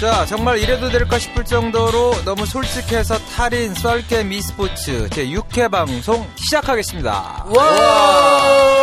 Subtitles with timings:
[0.00, 7.46] 자, 정말 이래도 될까 싶을 정도로 너무 솔직해서 탈인 썰게임 e스포츠 제 6회 방송 시작하겠습니다.
[7.48, 8.78] 와!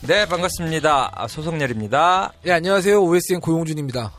[0.00, 1.12] 네, 반갑습니다.
[1.14, 2.32] 아, 소속렬입니다.
[2.46, 2.98] 예, 안녕하세요.
[3.02, 4.12] OSN 고용준입니다.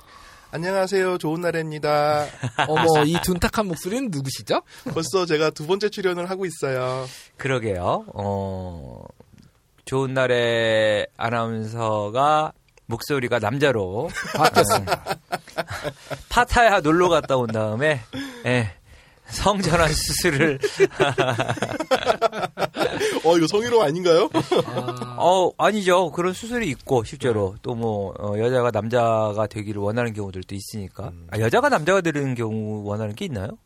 [0.51, 1.17] 안녕하세요.
[1.17, 2.27] 좋은 날입니다.
[2.69, 4.61] 어머, 이 둔탁한 목소리는 누구시죠?
[4.93, 7.07] 벌써 제가 두 번째 출연을 하고 있어요.
[7.37, 8.05] 그러게요.
[8.13, 9.03] 어,
[9.85, 12.53] 좋은 날의 아나운서가
[12.93, 15.03] 목소리가 남자로 바뀌었습니다.
[16.29, 18.01] 파타야 놀러 갔다 온 다음에
[18.45, 18.71] 예,
[19.27, 20.59] 성전환 수술을
[23.25, 24.29] 어, 이거 성희롱 아닌가요?
[24.65, 31.39] 아, 어 아니죠 그런 수술이 있고 실제로 또뭐 여자가 남자가 되기를 원하는 경우들도 있으니까 아,
[31.39, 33.57] 여자가 남자가 되는 경우 원하는 게 있나요?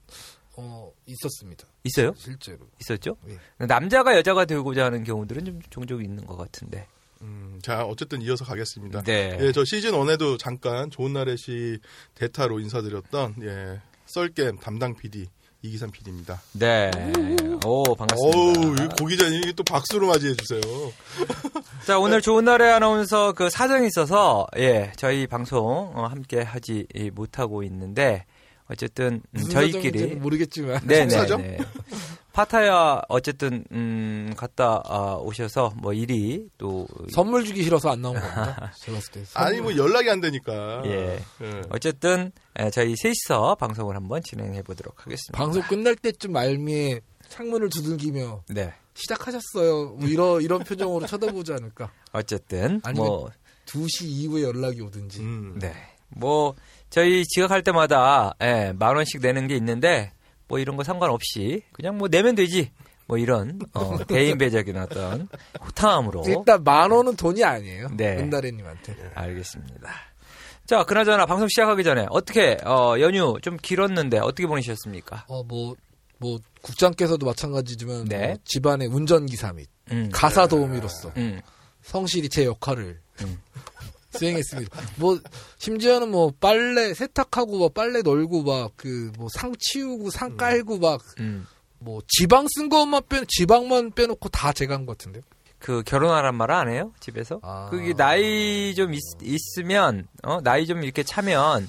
[0.60, 1.68] 어, 있었습니다.
[1.84, 2.14] 있어요?
[2.18, 2.58] 실제로.
[2.82, 3.16] 있었죠?
[3.30, 3.66] 예.
[3.68, 6.88] 남자가 여자가 되고자 하는 경우들은 좀 종종 있는 것 같은데.
[7.22, 9.02] 음, 자, 어쨌든 이어서 가겠습니다.
[9.04, 9.38] 네.
[9.40, 11.80] 예, 저 시즌 1에도 잠깐 좋은 날의 시
[12.16, 15.28] 대타로 인사드렸던 예, 썰겜 담당 PD
[15.64, 16.42] 이기산 PD입니다.
[16.54, 16.92] 네.
[17.66, 18.84] 오 어우, 반갑습니다.
[18.84, 20.62] 이 고기자님이 또 박수로 맞이해 주세요.
[21.86, 27.64] 자 오늘 좋은 날의 아나운서 그 사정이 있어서 예 저희 방송 어, 함께 하지 못하고
[27.64, 28.26] 있는데
[28.70, 30.82] 어쨌든 음, 무슨 저희끼리 사정인지는 모르겠지만.
[30.86, 31.58] 네네네.
[32.38, 38.72] 파타야 어쨌든 음 갔다 아, 오셔서 뭐 일이 또 선물 주기 싫어서 안 나온 겁니다.
[38.78, 39.24] 제가 봤을 때.
[39.34, 40.84] 아니, 뭐 연락이 안 되니까.
[40.86, 41.20] 예.
[41.42, 41.62] 예.
[41.72, 45.36] 어쨌든 에, 저희 셋이서 방송을 한번 진행해 보도록 하겠습니다.
[45.36, 48.72] 방송 끝날 때쯤 말미에 창문을 두들기며 네.
[48.94, 49.96] 시작하셨어요.
[49.96, 51.92] 뭐 이런, 이런 표정으로 쳐다보지 않을까.
[52.12, 53.32] 어쨌든 아니면- 뭐
[53.66, 55.22] 2시 이후에 연락이 오든지.
[55.22, 55.58] 음.
[55.60, 55.74] 네.
[56.10, 56.54] 뭐
[56.92, 60.12] 저희 지각할 때마다 예, 만 원씩 내는 게 있는데
[60.48, 62.72] 뭐 이런 거 상관없이 그냥 뭐 내면 되지.
[63.08, 65.30] 뭐 이런 어, 대인 배적인 어떤
[65.66, 67.90] 호탕함으로 일단 만 원은 돈이 아니에요.
[67.96, 68.18] 네.
[68.18, 69.12] 은달이님한테.
[69.16, 69.90] 알겠습니다.
[70.66, 75.24] 자, 그나저나 방송 시작하기 전에 어떻게 어, 연휴 좀 길었는데 어떻게 보내셨습니까?
[75.30, 75.78] 어, 뭐,
[76.18, 78.28] 뭐, 국장께서도 마찬가지지만, 네.
[78.28, 80.10] 뭐 집안의 운전기사 및 음.
[80.12, 81.40] 가사 도우미로서 음.
[81.84, 83.42] 성실히 제 역할을 음.
[84.18, 84.82] 수행했습니다.
[84.98, 85.20] 뭐,
[85.58, 91.02] 심지어는 뭐, 빨래, 세탁하고, 뭐, 빨래 널고, 막, 그, 뭐, 상 치우고, 상 깔고, 막,
[91.20, 91.48] 음.
[91.80, 95.24] 뭐, 지방 쓴 것만 빼, 지방만 빼놓고 다 제가 한 것 같은데요.
[95.60, 96.92] 그 결혼하란 말 안 해요?
[97.00, 97.40] 집에서?
[97.42, 97.68] 아.
[97.72, 99.02] 그게 나이 좀 있,
[99.58, 101.68] 으면 어, 나이 좀 이렇게 차면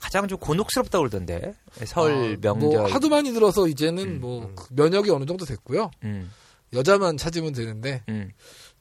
[0.00, 1.52] 가장 좀 곤혹스럽다고 그러던데.
[1.84, 2.58] 설 아, 명절.
[2.58, 5.90] 뭐, 하도 많이 들어서 이제는 음, 뭐, 그 면역이 어느 정도 됐고요.
[6.04, 6.30] 음.
[6.72, 8.30] 여자만 찾으면 되는데, 음.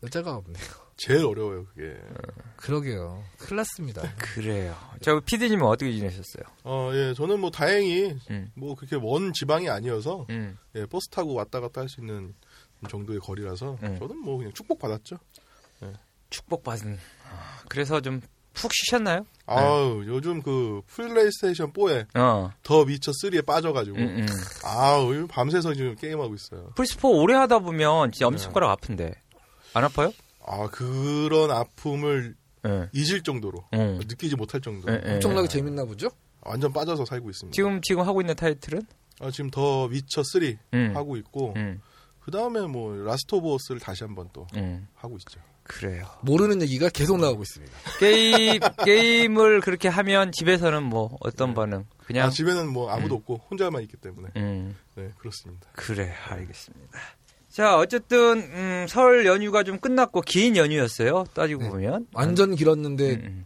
[0.04, 0.64] 여자가 없네요.
[0.98, 1.98] 제일 어려워요, 그게.
[2.56, 3.24] 그러게요.
[3.38, 4.02] 큰일 났습니다.
[4.18, 4.76] 그래요.
[5.02, 6.44] 저 피디님은 어떻게 지내셨어요?
[6.64, 8.52] 어, 예, 저는 뭐 다행히 음.
[8.56, 10.58] 뭐 그렇게 먼 지방이 아니어서 음.
[10.76, 12.34] 예, 버스 타고 왔다 갔다 할 수 있는
[12.90, 13.98] 정도의 거리라서 음.
[14.00, 15.18] 저는 뭐 그냥 축복 받았죠.
[16.30, 16.98] 축복 받은.
[17.30, 18.22] 아, 그래서 좀
[18.56, 19.26] 푹 쉬셨나요?
[19.46, 22.52] 아우 요즘 그 플레이스테이션 4에 어.
[22.64, 24.26] 더 위쳐 3에 빠져가지고 음, 음.
[24.64, 26.70] 아우 밤새서 지금 게임하고 있어요.
[26.76, 28.28] 플스 4 오래 하다 보면 진짜 네.
[28.28, 29.14] 엄지손가락 아픈데.
[29.74, 30.12] 안 아파요?
[30.48, 32.36] 아 그런 아픔을
[32.66, 32.90] 예.
[32.94, 34.00] 잊을 정도로 음.
[34.08, 35.14] 느끼지 못할 정도 예, 로 예.
[35.16, 36.10] 엄청나게 재밌나 보죠?
[36.42, 37.56] 완전 빠져서 살고 있습니다.
[37.56, 38.82] 지금, 지금 하고 있는 타이틀은?
[39.20, 40.92] 아, 지금 더 위쳐 3 음.
[40.96, 41.82] 하고 있고 음.
[42.20, 44.88] 그 다음에 뭐 라스트 오브 어스를 다시 한번 또 음.
[44.96, 45.40] 하고 있죠.
[45.64, 46.06] 그래요.
[46.22, 47.74] 모르는 얘기가 계속 나오고 있습니다.
[48.00, 51.86] 게임, 게임을 그렇게 하면 집에서는 뭐 어떤 반응?
[52.06, 53.20] 그냥, 아, 집에는 뭐 아무도 음.
[53.20, 54.76] 없고 혼자만 있기 때문에 음.
[54.96, 55.68] 네 그렇습니다.
[55.74, 57.00] 그래, 알겠습니다.
[57.56, 61.24] 자, 어쨌든, 음, 설 연휴가 좀 끝났고, 긴 연휴였어요.
[61.34, 61.70] 따지고 네.
[61.70, 62.08] 보면.
[62.14, 63.46] 완전 길었는데 음, 음.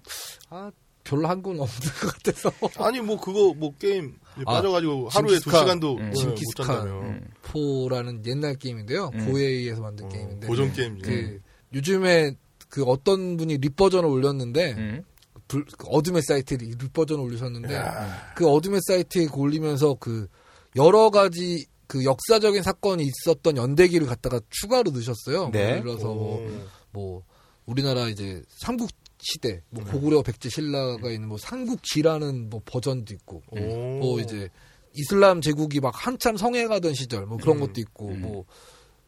[0.50, 0.72] 아
[1.03, 2.52] 별로 한 건 없는 것 같아서
[2.84, 4.16] 아니 뭐 그거 뭐 게임
[4.46, 5.52] 아, 빠져가지고 하루에 두.
[5.52, 6.12] 시간도 음.
[6.58, 7.28] 잔다며 음.
[7.44, 9.12] 포라는 옛날 게임인데요.
[9.14, 9.31] 음.
[9.31, 11.40] 고에이에서 만든 어, 게임인데 고전 게임 중에 그
[11.76, 12.36] 요즘에
[12.68, 15.03] 그 어떤 분이 rip 버전을 올렸는데 음.
[15.47, 20.28] 불- 그 어둠의 사이트에 rip 버전을 올리셨는데 야, 그 어둠의 사이트에 그 올리면서 그
[20.76, 25.50] 여러 가지 그 역사적인 사건이 있었던 연대기를 갖다가 추가로 넣으셨어요.
[25.52, 25.72] 네.
[25.72, 26.50] 예를 들어서 뭐, 오.
[26.92, 27.24] 뭐
[27.66, 29.91] 우리나라 이제 삼국 시대, 뭐 음.
[29.91, 33.59] 고구려 백제 신라가 있는 뭐 삼국지라는 뭐 버전도 있고, 오.
[33.59, 34.50] 뭐 이제
[34.94, 37.62] 이슬람 제국이 막 한참 성행하던 시절 뭐 그런 음.
[37.62, 38.22] 것도 있고, 음.
[38.22, 38.46] 뭐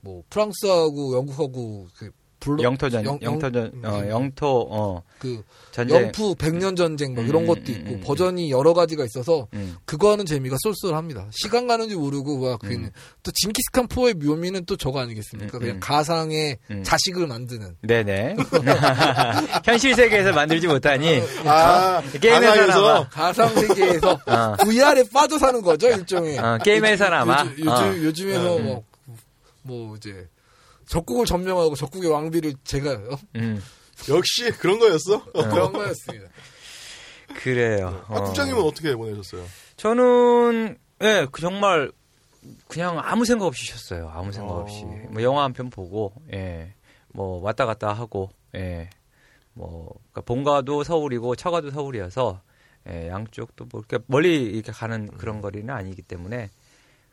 [0.02, 4.10] 뭐 프랑스하고 영국하고 그 불러 영토전, 영- 영- 영토전, 어, 음.
[4.10, 6.02] 영토, 어, 그 전쟁.
[6.06, 9.48] 영프 백년 전쟁 뭐 음, 이런 음, 것도 음, 있고 음, 버전이 여러 가지가 있어서
[9.54, 9.76] 음.
[9.86, 11.28] 그거 하는 재미가 쏠쏠합니다.
[11.32, 12.90] 시간 가는 줄 모르고 막 그, 음.
[13.24, 15.58] 또 징기스칸 포의 묘미는 또 저거 아니겠습니까?
[15.58, 15.80] 음, 그냥 음.
[15.80, 16.84] 가상의 음.
[16.84, 18.36] 자식을 만드는 네네.
[19.64, 23.08] 현실 세계에서 만들지 못하니, 아, 게임에서나마.
[23.10, 26.40] 가상 세계에서 어, VR에 빠져 사는 거죠 일종의.
[26.40, 27.44] 어, 게임에서나마.
[27.46, 27.96] 요즘, 요즘 어.
[28.04, 28.64] 요즘에서 음.
[28.66, 28.84] 뭐,
[29.62, 30.28] 뭐 이제
[30.92, 33.18] 적국을 점령하고 적국의 왕비를 제가 어?
[33.38, 33.64] 음.
[34.10, 35.24] 역시 그런 거였어.
[35.32, 36.28] 그런 거였습니다.
[37.36, 38.04] 그래요.
[38.10, 39.46] 아, 국장님은 어 떻게 보내셨어요?
[39.78, 41.92] 저는 예, 그 정말
[42.68, 44.10] 그냥 아무 생각 없이 쉬었어요.
[44.14, 44.60] 아무 생각 어.
[44.62, 44.84] 없이.
[45.12, 46.74] 뭐 영화 한 편 보고 예.
[47.14, 48.90] 뭐 왔다 갔다 하고 예.
[49.54, 52.42] 뭐 그러니까 본가도 서울이고 처가도 서울이어서
[52.90, 56.50] 예, 양쪽 또뭐 이렇게 멀리 이렇게 가는 그런 거리는 아니기 때문에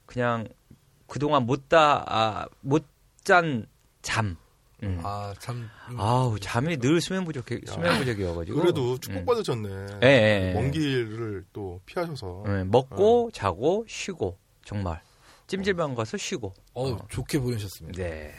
[0.05, 0.49] 그냥
[1.07, 2.85] 그동안 못다 아, 못
[3.29, 3.67] 잔
[4.01, 4.39] 잠.
[4.83, 5.01] 음.
[5.05, 5.69] 아, 참.
[5.99, 8.99] 아우 잠이 늘 수면 부족 수면 부족이어가지고 그래도 음.
[8.99, 9.69] 축복받으셨네.
[10.03, 10.55] 예, 예, 예.
[10.55, 12.45] 먼 길을 또 피하셔서.
[12.47, 15.03] 예, 먹고 자고 쉬고 정말
[15.47, 18.03] 찜질방 가서 쉬고 어, 좋게 보내셨습니다.
[18.03, 18.33] 네.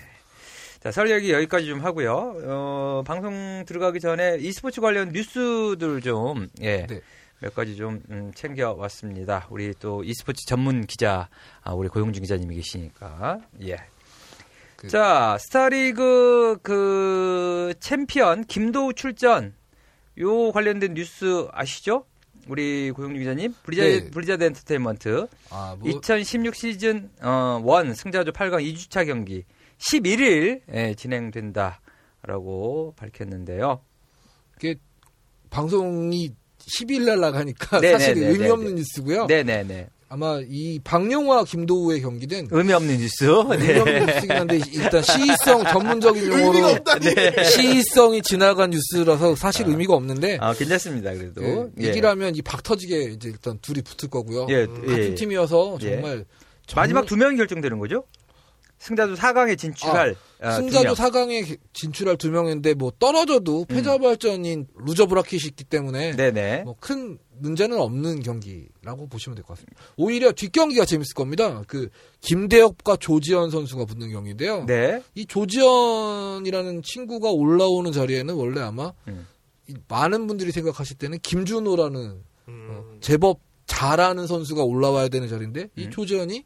[0.79, 2.41] 자, 설 얘기 여기까지 좀 하고요.
[2.45, 6.87] 어, 방송 들어가기 전에 e스포츠 관련 뉴스들 좀, 예.
[6.87, 7.01] 네.
[7.41, 9.47] 몇 가지 좀 음, 챙겨왔습니다.
[9.49, 11.29] 우리 또 e스포츠 전문 기자,
[11.61, 13.75] 아, 우리 고용준 기자님이 계시니까, 예.
[14.79, 19.53] 그- 자, 스타리그 그 챔피언 김도우 출전,
[20.19, 22.05] 요 관련된 뉴스 아시죠?
[22.47, 24.09] 우리 고용준 기자님, 블리자드, 네.
[24.09, 29.43] 블리자드 엔터테인먼트 아, 뭐, 2016 시즌 어, 1 승자조 8강 2주차 경기
[29.79, 33.81] 11일 에 진행된다라고 밝혔는데요.
[35.49, 38.81] 방송이 10일 날 나가니까 네, 사실 네, 네, 의미 네, 없는 네.
[38.81, 39.25] 뉴스고요.
[39.25, 39.89] 네네네.
[40.11, 43.25] 아마 이 박용화 김도우의 경기는 의미 없는 뉴스.
[43.25, 43.79] 의미 네.
[43.79, 47.05] 없는 뉴스긴 한데 일단 시의성 전문적인 용어로 없다니.
[47.45, 51.13] 시의성이 지나간 뉴스라서 사실 의미가 없는데 아 괜찮습니다.
[51.13, 51.87] 그래도 예, 예.
[51.89, 54.47] 얘기를 하면 이 박 터지게 이제 일단 둘이 붙을 거고요.
[54.49, 55.13] 예, 같은 예.
[55.13, 55.91] 팀이어서 예.
[55.91, 56.25] 정말
[56.75, 58.03] 마지막 두 명이 결정되는 거죠?
[58.79, 60.93] 승자조 4강에 진출할 아, 두 승자조 명.
[60.95, 66.63] 4강에 진출할 두 명인데 뭐 떨어져도 패자부활전인 loser bracket이 있기 때문에 네네.
[66.63, 69.81] 뭐 큰 문제는 없는 경기라고 보시면 될 것 같습니다.
[69.97, 71.61] 오히려 뒷경기가 재밌을 겁니다.
[71.67, 71.89] 그
[72.21, 74.65] 김대엽과 조지현 선수가 붙는 경기인데요.
[74.65, 75.01] 네.
[75.15, 79.27] 이 조지현이라는 친구가 올라오는 자리에는 원래 아마 음.
[79.67, 82.67] 이 많은 분들이 생각하실 때는 김준호라는 음.
[82.71, 85.91] 어, 제법 잘하는 선수가 올라와야 되는 자리인데 이 음.
[85.91, 86.43] 조지현이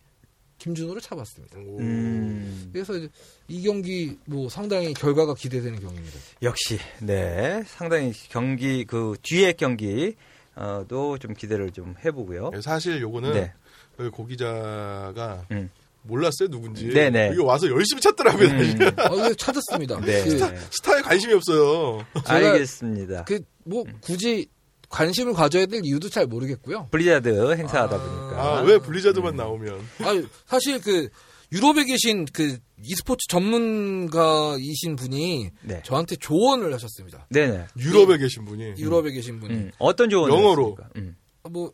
[0.64, 1.60] 김준호를 잡았습니다.
[1.60, 1.80] 오.
[1.80, 3.10] 음, 그래서 이제
[3.50, 6.18] 이 경기 뭐 상당히 결과가 기대되는 경기입니다.
[6.42, 10.16] 역시 네 상당히 경기 그 뒤에 경기
[10.56, 12.52] 어도 좀 기대를 좀 해보고요.
[12.56, 13.54] 예, 사실 요거는 네.
[13.98, 15.70] 그고 기자가 음.
[16.04, 16.88] 몰랐어요 누군지.
[16.88, 17.32] 네네.
[17.34, 18.48] 이거 와서 열심히 찾더라고요.
[18.48, 18.80] 음,
[19.10, 20.00] 어, 이거 찾았습니다.
[20.02, 20.24] 네.
[20.24, 20.38] 그,
[20.72, 22.06] 스타 에 관심이 없어요.
[22.26, 23.24] 알겠습니다.
[23.24, 24.50] 그, 뭐, 굳이
[24.94, 26.88] 관심을 가져야 될 이유도 잘 모르겠고요.
[26.92, 28.00] 블리자드 행사하다 아.
[28.00, 28.44] 보니까.
[28.44, 29.82] 아, 왜 블리자드만 나오면.
[30.04, 31.10] 아니, 사실 그,
[31.52, 35.82] 유럽에 계신 그, e스포츠 전문가이신 분이 네.
[35.84, 37.28] 저한테 조언을 하셨습니다.
[37.32, 37.66] 네네.
[37.80, 38.76] 유럽에 계신 분이.
[38.78, 39.54] 유럽에 계신 분이.
[39.54, 40.30] 음, 어떤 조언?
[40.30, 40.78] 영어로.
[40.98, 41.16] 음.
[41.50, 41.74] 뭐,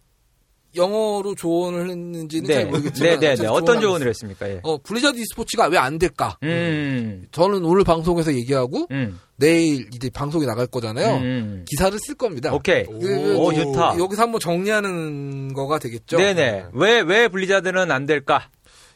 [0.76, 2.66] 영어로 조언을 했는지는 잘 네.
[2.66, 3.10] 모르겠지만.
[3.12, 3.32] 네 네네.
[3.34, 4.50] 어쨌든 어떤 조언을 했습니까?
[4.50, 4.60] 예.
[4.64, 6.38] 어, 블리자드 e스포츠가 왜 안 될까?
[6.44, 7.28] 음.
[7.32, 9.20] 저는 오늘 방송에서 얘기하고, 음.
[9.38, 11.16] 내일 이제 방송이 나갈 거잖아요.
[11.18, 11.66] 음.
[11.70, 12.54] 기사를 쓸 겁니다.
[12.54, 12.84] 오케이.
[12.88, 13.98] 오, 그, 오, 좋다.
[13.98, 16.18] 여기서 한번 정리하는 거가 되겠죠.
[16.18, 16.66] 네네.
[16.74, 18.50] 왜, 왜 블리자드는 안 될까?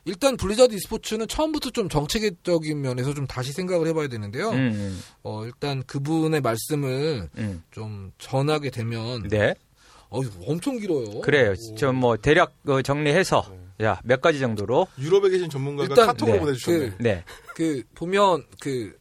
[0.05, 4.49] 일단 블리자드 e스포츠는 처음부터 좀 정책적인 면에서 좀 다시 생각을 해봐야 되는데요.
[4.49, 4.99] 음.
[5.23, 7.63] 어, 일단 그분의 말씀을 음.
[7.71, 9.55] 좀 전하게 되면 네.
[10.13, 11.21] 어, 엄청 길어요.
[11.21, 11.53] 그래요.
[11.77, 13.45] 저뭐 대략 어, 정리해서
[13.81, 14.87] 야, 몇 가지 정도로.
[14.99, 16.39] 유럽에 계신 전문가가 일단, 카톡을 네.
[16.39, 16.77] 보내주셨네.
[16.97, 17.23] 그- 네.
[17.55, 18.95] 그 보면 그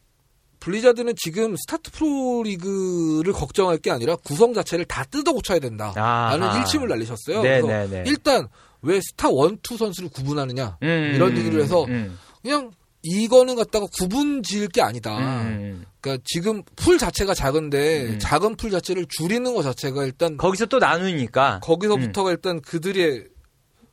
[0.59, 5.93] 블리자드는 지금 스타2 프로 리그를 걱정할 게 아니라 구성 자체를 다 뜯어 고쳐야 된다.
[5.95, 6.37] 아하.
[6.37, 7.41] 라는 일침을 날리셨어요.
[7.41, 8.03] 그래서 네네네.
[8.07, 8.47] 일단
[8.81, 11.11] 왜 스타 원, 투 선수를 구분하느냐 음.
[11.15, 12.17] 이런 얘기를 해서 음.
[12.41, 12.71] 그냥
[13.03, 15.17] 이거는 갖다가 구분 지을 게 아니다.
[15.43, 15.85] 음.
[16.03, 18.19] 그러니까 지금 풀 자체가 작은데 음.
[18.19, 21.61] 작은 풀 자체를 줄이는 것 자체가 일단 거기서 또 나누니까.
[21.63, 23.29] 거기서부터가 일단 그들의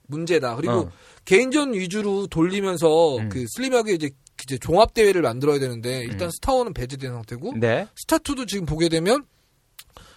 [0.08, 0.56] 문제다.
[0.56, 0.92] 그리고 어.
[1.24, 3.28] 개인전 위주로 돌리면서 음.
[3.28, 4.10] 그 슬림하게 이제
[4.42, 6.30] 이제 종합 대회를 만들어야 되는데 일단 음.
[6.30, 7.86] 스타원은 배제된 상태고 네.
[8.06, 9.24] 스타2도 지금 보게 되면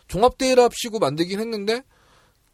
[0.07, 1.83] 종합 대회를 합시고 만들긴 했는데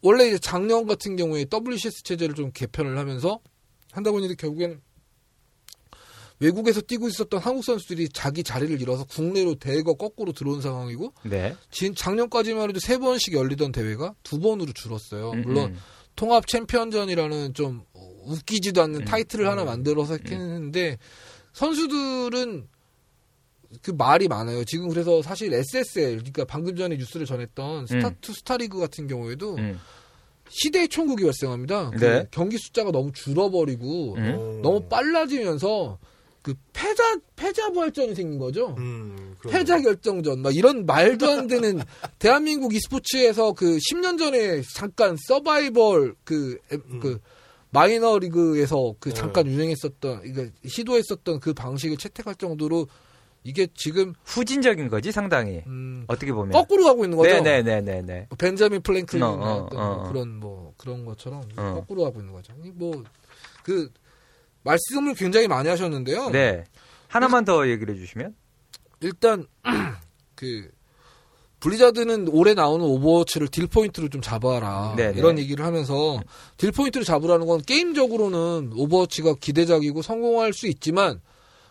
[0.02, 3.40] 원래 이제 작년 같은 경우에 WCS 체제를 좀 개편을 하면서
[3.92, 4.82] 한다 보니 결국엔
[6.40, 11.54] 외국에서 뛰고 있었던 한국 선수들이 자기 자리를 잃어서 국내로 대거 거꾸로 들어온 상황이고 네.
[11.70, 15.32] 진 작년까지만 해도 세 번씩 열리던 대회가 두 번으로 줄었어요.
[15.32, 15.78] 음, 물론 음.
[16.16, 17.82] 통합 챔피언전이라는 좀
[18.24, 19.04] 웃기지도 않는 음.
[19.04, 20.98] 타이틀을 하나 만들어서 했는데
[21.52, 22.68] 선수들은
[23.82, 24.64] 그 말이 많아요.
[24.64, 29.78] 지금 그래서 사실 SSL 그러니까 방금 전에 뉴스를 전했던 스타투 스타리그 같은 경우에도 음.
[30.48, 31.90] 시대의 총국이 발생합니다.
[31.90, 32.26] 그 네.
[32.30, 34.36] 경기 숫자가 너무 줄어버리고 음.
[34.36, 34.60] 어.
[34.62, 35.98] 너무 빨라지면서
[36.42, 37.02] 그 패자
[37.36, 38.74] 패자 부활전이 생긴 거죠.
[38.78, 39.36] 음.
[39.48, 41.80] 패자 결정전 막 이런 말도 안 되는
[42.18, 47.18] 대한민국 e스포츠에서 그 10년 전에 잠깐 서바이벌 그, 에- 그
[47.70, 49.14] 마이너 리그에서 그 네.
[49.14, 52.88] 잠깐 유행했었던 그러니까 시도했었던 그 방식을 채택할 정도로
[53.42, 56.52] 이게 지금 후진적인 거지 상당히 음, 어떻게 보면.
[56.52, 57.30] 거꾸로 가고 있는 거죠.
[57.42, 58.26] 네네네네네.
[58.28, 60.08] 뭐 벤자민 플랭클린 어, 어, 어, 어.
[60.12, 61.74] 그런 뭐 그런 것처럼 어.
[61.74, 62.52] 거꾸로 가고 있는 거죠.
[62.74, 63.02] 뭐
[63.62, 63.90] 그
[64.62, 66.30] 말씀을 굉장히 많이 하셨는데요.
[66.30, 66.64] 네.
[67.08, 68.34] 하나만 더 얘기를 해주시면.
[69.00, 69.46] 일단
[70.34, 70.70] 그
[71.60, 75.18] 블리자드는 올해 나오는 오버워치를 deal point로 좀 잡아라 네네.
[75.18, 76.20] 이런 얘기를 하면서
[76.56, 81.20] deal point를 잡으라는 건 게임적으로는 오버워치가 기대작이고 성공할 수 있지만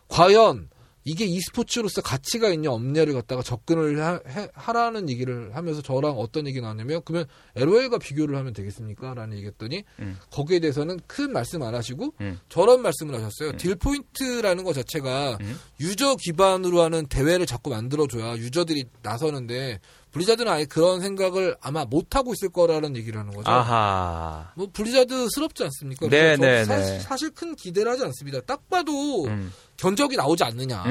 [0.07, 0.69] 과연
[1.03, 7.01] 이게 e스포츠로서 가치가 있냐 없냐를 갖다가 접근을 하, 라는 얘기를 하면서 저랑 어떤 얘기 나왔냐면
[7.05, 9.13] 그러면 LOL과 비교를 하면 되겠습니까?
[9.13, 10.17] 라는 얘기했더니 음.
[10.31, 12.39] 거기에 대해서는 큰 말씀 안 하시고 음.
[12.49, 13.57] 저런 말씀을 하셨어요.
[13.57, 15.59] 딜 포인트라는 것 자체가 음.
[15.79, 19.79] 유저 기반으로 하는 대회를 자꾸 만들어줘야 유저들이 나서는데
[20.11, 23.49] 블리자드는 아예 그런 생각을 아마 못 하고 있을 거라는 얘기를 하는 거죠.
[23.49, 24.51] 아하.
[24.55, 26.07] 뭐 블리자드스럽지 않습니까?
[26.09, 26.81] 네, 그래서 네, 저 네.
[26.81, 28.41] 사실, 사실 큰 기대를 하지 않습니다.
[28.41, 29.51] 딱 봐도 음.
[29.79, 30.83] 견적이 나오지 않느냐.
[30.85, 30.89] 음,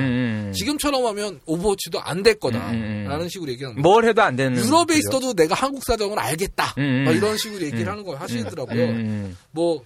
[0.49, 0.53] 음.
[0.55, 2.71] 지금처럼 하면 오버워치도 안 될 거다.
[2.71, 3.09] 음, 음, 음.
[3.09, 3.83] 라는 식으로 얘기하는 거예요.
[3.83, 4.57] 뭘 해도 안 되는.
[4.59, 4.99] 유럽에 거죠.
[4.99, 6.75] 있어도 내가 한국 사정을 알겠다.
[6.79, 7.05] 음, 음.
[7.05, 7.93] 막 이런 식으로 얘기를 음.
[7.93, 8.85] 하는 거 하시더라고요.
[8.85, 9.83] 음, 뭐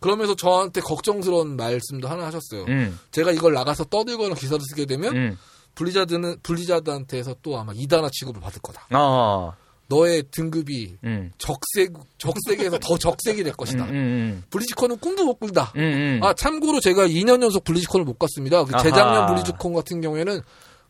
[0.00, 2.66] 그러면서 저한테 걱정스러운 말씀도 하나 하셨어요.
[2.68, 5.38] 음, 제가 이걸 나가서 떠들거나 기사를 쓰게 되면 음.
[5.74, 8.86] 블리자드는 블리자드한테서 또 아마 이단아 취급을 받을 거다.
[8.92, 9.54] 어.
[9.88, 11.32] 너의 등급이 음.
[11.38, 13.84] 적색 적색에서 더 적색이 될 것이다.
[13.84, 15.72] 음, 음, 블리즈컨은 꿈도 못 꾼다.
[15.76, 16.20] 음, 음.
[16.22, 18.64] 아 참고로 제가 2년 연속 블리즈컨을 못 갔습니다.
[18.64, 18.72] 그.
[18.82, 20.40] 재작년 블리즈컨 같은 경우에는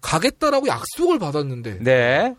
[0.01, 2.35] 가겠다라고 약속을 받았는데 네.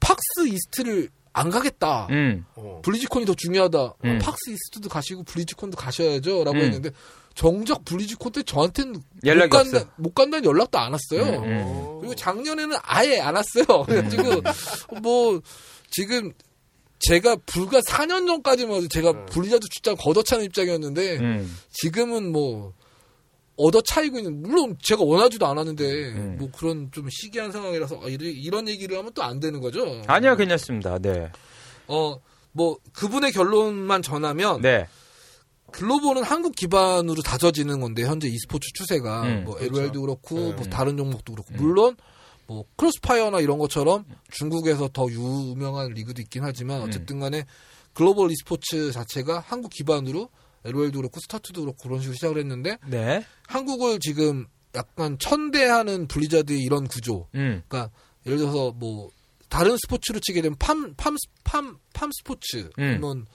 [0.00, 2.06] PAX East를 안 가겠다.
[2.10, 2.44] 음.
[2.54, 2.80] 어.
[2.82, 3.94] 블리즈컨이 더 중요하다.
[4.04, 4.18] 음.
[4.20, 6.62] 아, PAX East도 가시고 블리즈컨도 가셔야죠라고 음.
[6.62, 6.90] 했는데
[7.34, 9.90] 정작 블리즈컨 때 저한테는 연락이 못 간다, 없어.
[9.96, 11.38] 못 간다는 연락도 안 왔어요.
[11.40, 11.98] 음, 음.
[12.00, 13.66] 그리고 작년에는 아예 안 왔어요.
[13.84, 14.40] 그래가지고
[15.02, 15.40] 뭐
[15.90, 16.32] 지금
[16.98, 19.26] 제가 불과 4년 전까지만 해도 제가 음.
[19.26, 21.56] 블리자드 출장 걷어차는 입장이었는데 음.
[21.70, 22.72] 지금은 뭐
[23.56, 26.36] 얻어 차이고 있는 물론 제가 원하지도 않았는데 음.
[26.38, 30.02] 뭐 그런 좀 시기한 상황이라서 아, 이런 얘기를 하면 또 안 되는 거죠.
[30.06, 30.98] 아니요, 괜찮습니다.
[30.98, 31.30] 네.
[31.86, 34.86] 어뭐 그분의 결론만 전하면 네.
[35.72, 39.74] 글로벌은 한국 기반으로 다져지는 건데 현재 e스포츠 추세가 음, 뭐 그렇죠.
[39.74, 40.52] LOL도 그렇고 네.
[40.52, 41.56] 뭐 다른 종목도 그렇고 음.
[41.58, 41.96] 물론
[42.46, 46.86] 뭐 크로스파이어나 이런 것처럼 중국에서 더 유명한 리그도 있긴 하지만 음.
[46.86, 47.44] 어쨌든 간에
[47.92, 50.28] 글로벌 e스포츠 자체가 한국 기반으로
[50.64, 53.24] LOL도 그렇고 스타투도 그렇고 그런 식으로 시작을 했는데 네.
[53.46, 57.62] 한국을 지금 약간 천대하는 블리자드의 이런 구조 음.
[57.68, 57.90] 그러니까
[58.26, 59.10] 예를 들어서 뭐
[59.48, 62.84] 다른 스포츠로 치게 되면 farm farm farm farm 스포츠 음.
[62.84, 63.26] 아니면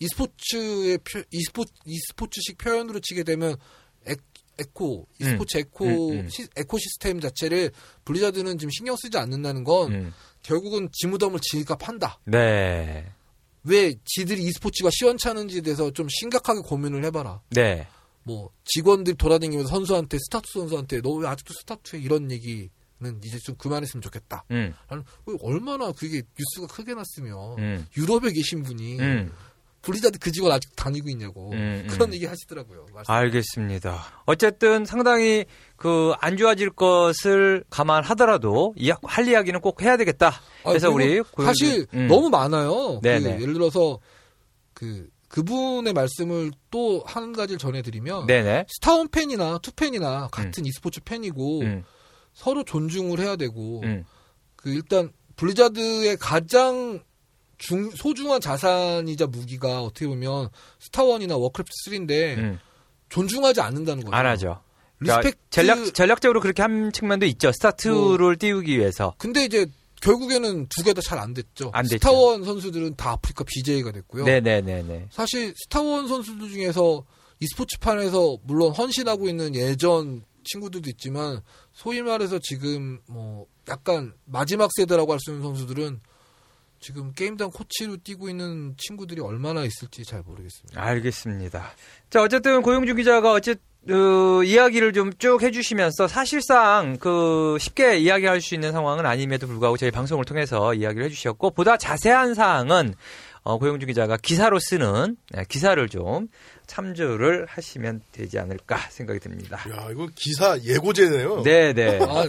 [0.00, 3.56] e스포츠의 표, e스포 e스포츠식 표현으로 치게 되면
[4.08, 4.14] 에,
[4.58, 6.28] eco e스포츠 eco 음, 음.
[6.28, 7.70] 시, eco system 자체를
[8.04, 10.12] 블리자드는 지금 신경 쓰지 않는다는 건 음.
[10.42, 12.18] 결국은 지무덤을 지가 판다.
[12.24, 13.06] 네.
[13.64, 17.40] 왜 지들이 e스포츠가 시원찮은지에 대해서 좀 심각하게 고민을 해봐라.
[17.50, 17.86] 네.
[18.22, 22.68] 뭐 직원들이 돌아다니면서 선수한테 스타투 선수한테 너 왜 아직도 스타투해 이런 얘기는
[23.24, 24.44] 이제 좀 그만했으면 좋겠다.
[24.50, 24.74] 음.
[25.42, 27.86] 얼마나 그게 뉴스가 크게 났으면 음.
[27.96, 29.32] 유럽에 계신 분이 음.
[29.82, 32.14] 블리자드 그 직원 아직 다니고 있냐고 음, 그런 음.
[32.14, 32.86] 얘기 하시더라고요.
[32.92, 33.12] 말씀.
[33.12, 34.22] 알겠습니다.
[34.26, 35.46] 어쨌든 상당히
[35.76, 40.28] 그 안 좋아질 것을 감안하더라도 이, 할 이야기는 꼭 해야 되겠다.
[40.28, 42.06] 아, 그래서 그리고 우리 사실 음.
[42.08, 43.00] 너무 많아요.
[43.02, 43.08] 그.
[43.08, 43.98] 예를 들어서
[44.74, 48.66] 그 그분의 말씀을 또 한 가지를 전해드리면 네네.
[48.68, 51.84] 스타원 팬이나 투팬이나 같은 e스포츠 팬이고 음.
[52.34, 54.04] 서로 존중을 해야 되고 음.
[54.56, 57.02] 그 일단 블리자드의 가장
[57.60, 60.48] 중, 소중한 자산이자 무기가 어떻게 보면
[60.80, 62.58] 스타원이나 워크래프트 3인데 음.
[63.10, 64.16] 존중하지 않는다는 거죠.
[64.16, 64.60] 안 하죠.
[64.98, 67.52] 그러니까 respect 전략 전략적으로 그렇게 한 측면도 있죠.
[67.52, 69.14] 스타투를 띄우기 위해서.
[69.18, 69.66] 근데 이제
[70.00, 71.70] 결국에는 두 개 다 잘 안 됐죠.
[71.74, 71.96] 안 됐죠.
[71.98, 74.24] 스타원 선수들은 다 아프리카 BJ가 됐고요.
[74.24, 75.08] 네네네네.
[75.10, 77.04] 사실 스타원 선수들 중에서
[77.40, 81.40] e스포츠판에서 물론 헌신하고 있는 예전 친구들도 있지만
[81.72, 86.00] 소위 말해서 지금 뭐 약간 마지막 세대라고 할 수 있는 선수들은
[86.80, 90.82] 지금 게임당 코치로 뛰고 있는 친구들이 얼마나 있을지 잘 모르겠습니다.
[90.82, 91.70] 알겠습니다.
[92.08, 93.56] 자, 어쨌든 고용주 기자가 어쨌
[93.86, 99.90] 그 이야기를 좀 쭉 해주시면서 사실상 그 쉽게 이야기할 수 있는 상황은 아님에도 불구하고 저희
[99.90, 102.94] 방송을 통해서 이야기를 해주셨고 보다 자세한 사항은
[103.42, 106.28] 어, 고용주 기자가 기사로 쓰는 네, 기사를 좀
[106.70, 109.58] 참조를 하시면 되지 않을까 생각이 듭니다.
[109.70, 111.42] 야, 이거 기사 예고제네요.
[111.42, 111.98] 네네.
[112.06, 112.24] 아,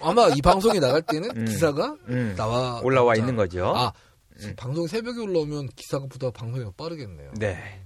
[0.00, 1.44] 아마 이 방송이 나갈 때는 음.
[1.44, 3.70] 기사가 음, 나와 올라와 있는 거죠.
[3.76, 3.92] 아,
[4.40, 4.54] 음.
[4.56, 7.32] 방송 새벽에 올라오면 기사가 보다 방송이 더 빠르겠네요.
[7.38, 7.82] 네.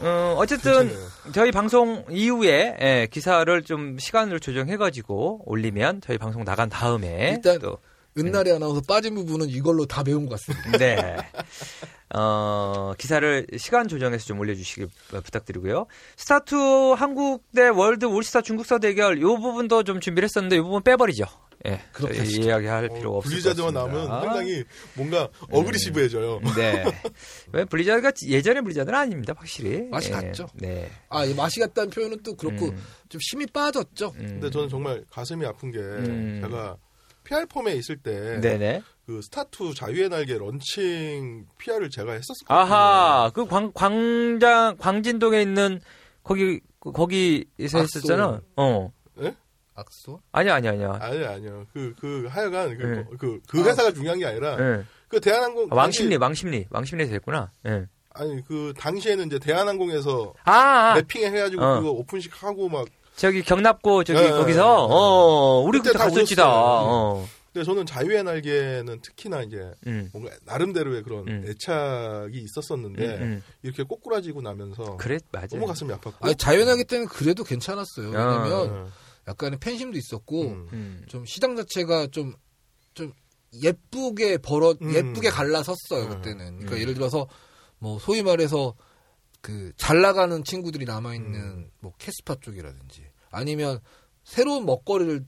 [0.00, 1.08] 어, 어쨌든 괜찮아요.
[1.32, 7.78] 저희 방송 이후에 예, 기사를 좀 시간을 조정해가지고 올리면 저희 방송 나간 다음에 일단 또
[8.18, 10.78] 은날의 아나운서 빠진 부분은 이걸로 다 메운 것 같습니다.
[10.78, 11.16] 네.
[12.14, 14.86] 어, 기사를 시간 조정해서 좀 올려주시기
[15.24, 15.86] 부탁드리고요.
[16.16, 21.24] 스타투 한국 대 월드 올스타 중국서 대결 이 부분도 좀 준비를 했었는데 이 부분 빼버리죠.
[21.64, 22.42] 예, 그렇게 하시죠.
[22.42, 23.72] 이야기할 필요가 어, 없을 것 블리자드만.
[23.72, 24.64] 나오면 상당히
[24.94, 26.40] 뭔가 aggressive해져요.
[26.56, 26.84] 네.
[27.52, 29.82] 왜 블리자드가 예전의 블리자드는 아닙니다, 확실히.
[29.88, 30.48] 맛이 예, 갔죠.
[30.54, 30.90] 네.
[31.08, 34.12] 아, 이 맛이 갔다는 표현은 또 그렇고 음, 좀 힘이 빠졌죠.
[34.16, 34.26] 음.
[34.26, 36.40] 근데 저는 정말 가슴이 아픈 게 음.
[36.42, 36.76] 제가
[37.24, 38.82] PR 폼에 있을 때 네네.
[39.06, 42.56] 그 스타투 자유의 날개 launching PR을 제가 했었거든요.
[42.58, 45.80] 아하, 그 광, 광장, 광진동에 있는
[46.22, 47.98] 거기, 거기에서 악소.
[47.98, 48.40] 했었잖아.
[48.56, 48.92] 어.
[49.74, 50.20] 악소?
[50.32, 50.98] 아니야, 아니야, 아니야.
[51.00, 51.66] 아니요, 아니요.
[51.72, 53.04] 그, 그, 하여간, 그, 네.
[53.18, 54.84] 그, 그 회사가 중요한 게 아니라, 예.
[55.08, 55.68] 그 대한항공.
[55.70, 57.50] 아, 왕십리, 왕십리, 왕십리에서 했구나.
[57.66, 57.86] 예.
[58.10, 61.78] 아니, 그, 당시에는 이제 대한항공에서 아, 아, 랩핑 해가지고 어.
[61.78, 62.86] 그거 오픈식 하고 막.
[63.16, 64.94] 저기 경납고 저기 네, 거기서 네, 네.
[64.94, 66.44] 어 우리 그때 그때 다 갔었지 다.
[66.48, 66.88] 오셨어요.
[66.90, 67.28] 어.
[67.52, 70.08] 근데 저는 자유의 날개는 특히나 이제 음.
[70.14, 71.44] 뭔가 나름대로의 그런 음.
[71.46, 73.42] 애착이 있었었는데, 음, 음.
[73.62, 74.96] 이렇게 꼬꾸라지고 나면서.
[74.96, 75.48] 그래 맞아.
[75.54, 76.14] 너무 가슴이 아팠고.
[76.20, 78.18] 아니, 자연하기 때문에 그래도 괜찮았어요.
[78.18, 78.42] 아.
[78.42, 78.90] 왜냐면 네.
[79.28, 80.68] 약간의 팬심도 있었고, 음.
[80.72, 81.04] 음.
[81.08, 82.34] 좀 시장 자체가 좀,
[82.94, 83.12] 좀
[83.62, 84.94] 예쁘게 벌어, 음.
[84.94, 86.08] 예쁘게 갈라섰어요, 음.
[86.08, 86.56] 그때는.
[86.56, 86.80] 그러니까 음.
[86.80, 87.28] 예를 들어서,
[87.78, 88.74] 뭐, 소위 말해서,
[89.42, 91.70] 그, 잘 나가는 친구들이 남아 있는, 음.
[91.80, 93.01] 뭐, 캐스파 쪽이라든지,
[93.32, 93.80] 아니면,
[94.24, 95.26] 새로운 먹거리를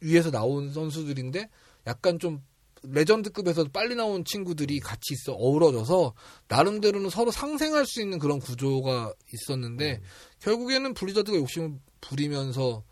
[0.00, 1.48] 위해서 나온 선수들인데,
[1.86, 2.42] 약간 좀,
[2.82, 6.14] 레전드급에서 빨리 나온 친구들이 같이 있어 어우러져서
[6.46, 10.00] 나름대로는 서로 상생할 수 있는 그런 구조가 있었는데
[10.40, 12.84] 결국에는 블리자드가 욕심을 부리면서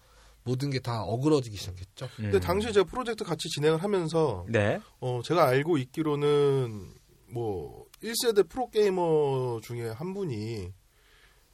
[0.43, 2.09] 모든 게 다 어그러지기 시작했죠.
[2.17, 2.41] 근데 음.
[2.41, 4.81] 당시에 제가 프로젝트 같이 진행을 하면서, 네.
[5.01, 6.93] 어, 제가 알고 있기로는,
[7.31, 10.73] 뭐, 1세대 프로게이머 중에 한 분이,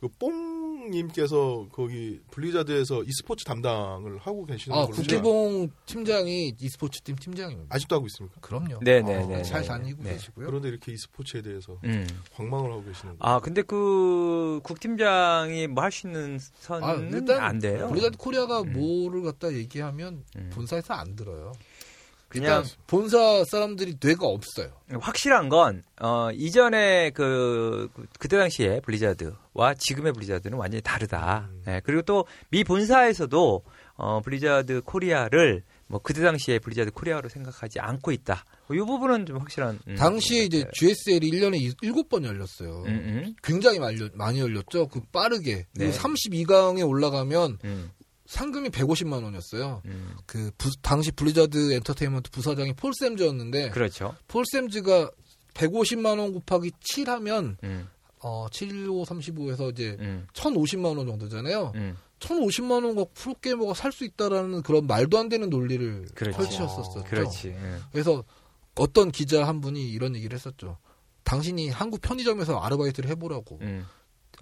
[0.01, 7.75] 그, 뽕님께서 거기 블리자드에서 e스포츠 담당을 하고 계시는 아, 걸로 국기봉 팀장이 e스포츠 팀 팀장입니다.
[7.75, 8.41] 아직도 하고 있습니까?
[8.41, 8.79] 그럼요.
[8.83, 9.35] 네네네.
[9.37, 10.13] 아, 잘 다니고 네.
[10.15, 10.47] 계시고요.
[10.47, 12.07] 그런데 이렇게 e스포츠에 대해서 음.
[12.35, 13.35] 관망을 하고 계시는 거예요.
[13.37, 17.89] 아 근데 그 국팀장이 뭐 할 수 있는 선은 아, 일단 안 돼요.
[17.89, 18.73] 블리자드 코리아가 음.
[18.73, 20.51] 뭐를 갖다 얘기하면 음.
[20.53, 21.53] 본사에서 안 들어요.
[22.31, 24.71] 그냥 일단 본사 사람들이 뇌가 없어요.
[25.01, 31.49] 확실한 건 어, 이전에 그 그- 그때 당시에 블리자드와 지금의 블리자드는 완전히 다르다.
[31.51, 31.63] 음.
[31.67, 33.63] 네, 그리고 또 미 본사에서도
[33.97, 38.45] 어, 블리자드 코리아를 뭐 그때 당시에 블리자드 코리아로 생각하지 않고 있다.
[38.73, 39.81] 이 부분은 좀 확실한.
[39.89, 40.71] 음, 당시에 이제 네.
[40.73, 42.85] GSL이 1년에 7번 열렸어요.
[42.87, 42.89] 음,
[43.27, 44.87] 음, 굉장히 많이, 열렸- 많이 열렸죠.
[44.87, 45.67] 그 빠르게.
[45.75, 45.87] 네.
[45.87, 47.91] 그리고 32강에 올라가면 음,
[48.31, 49.83] 상금이 150만 원이었어요.
[49.87, 50.15] 음.
[50.25, 54.15] 그 부- 당시 블리자드 엔터테인먼트 부사장이 폴 샘즈였는데 그렇죠.
[54.29, 55.11] 폴 샘즈가
[55.55, 57.89] 150만 원 곱하기 7 하면 음,
[58.23, 61.73] 어 75, 35에서 이제 음, 1,050만 원 정도잖아요.
[61.75, 61.97] 음.
[62.21, 66.37] 1,050만 원과 프로게이머가 살 수 있다라는 그런 말도 안 되는 논리를 그렇지.
[66.39, 67.03] 펼치셨었죠.
[67.05, 67.49] 그렇지.
[67.49, 67.83] 음.
[67.91, 68.23] 그래서
[68.77, 70.79] 어떤 기자 한 분이 이런 얘기를 했었죠.
[71.25, 73.59] 당신이 한국 편의점에서 아르바이트를 해보라고.
[73.63, 73.85] 음.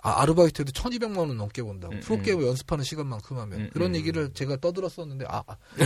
[0.02, 1.94] 아, 아르바이트도 1200만 원 넘게 번다고.
[1.94, 3.60] 음, 프로게이머 연습하는 시간만큼 하면.
[3.60, 3.96] 음, 그런 음.
[3.96, 5.42] 얘기를 제가 떠들었었는데, 아,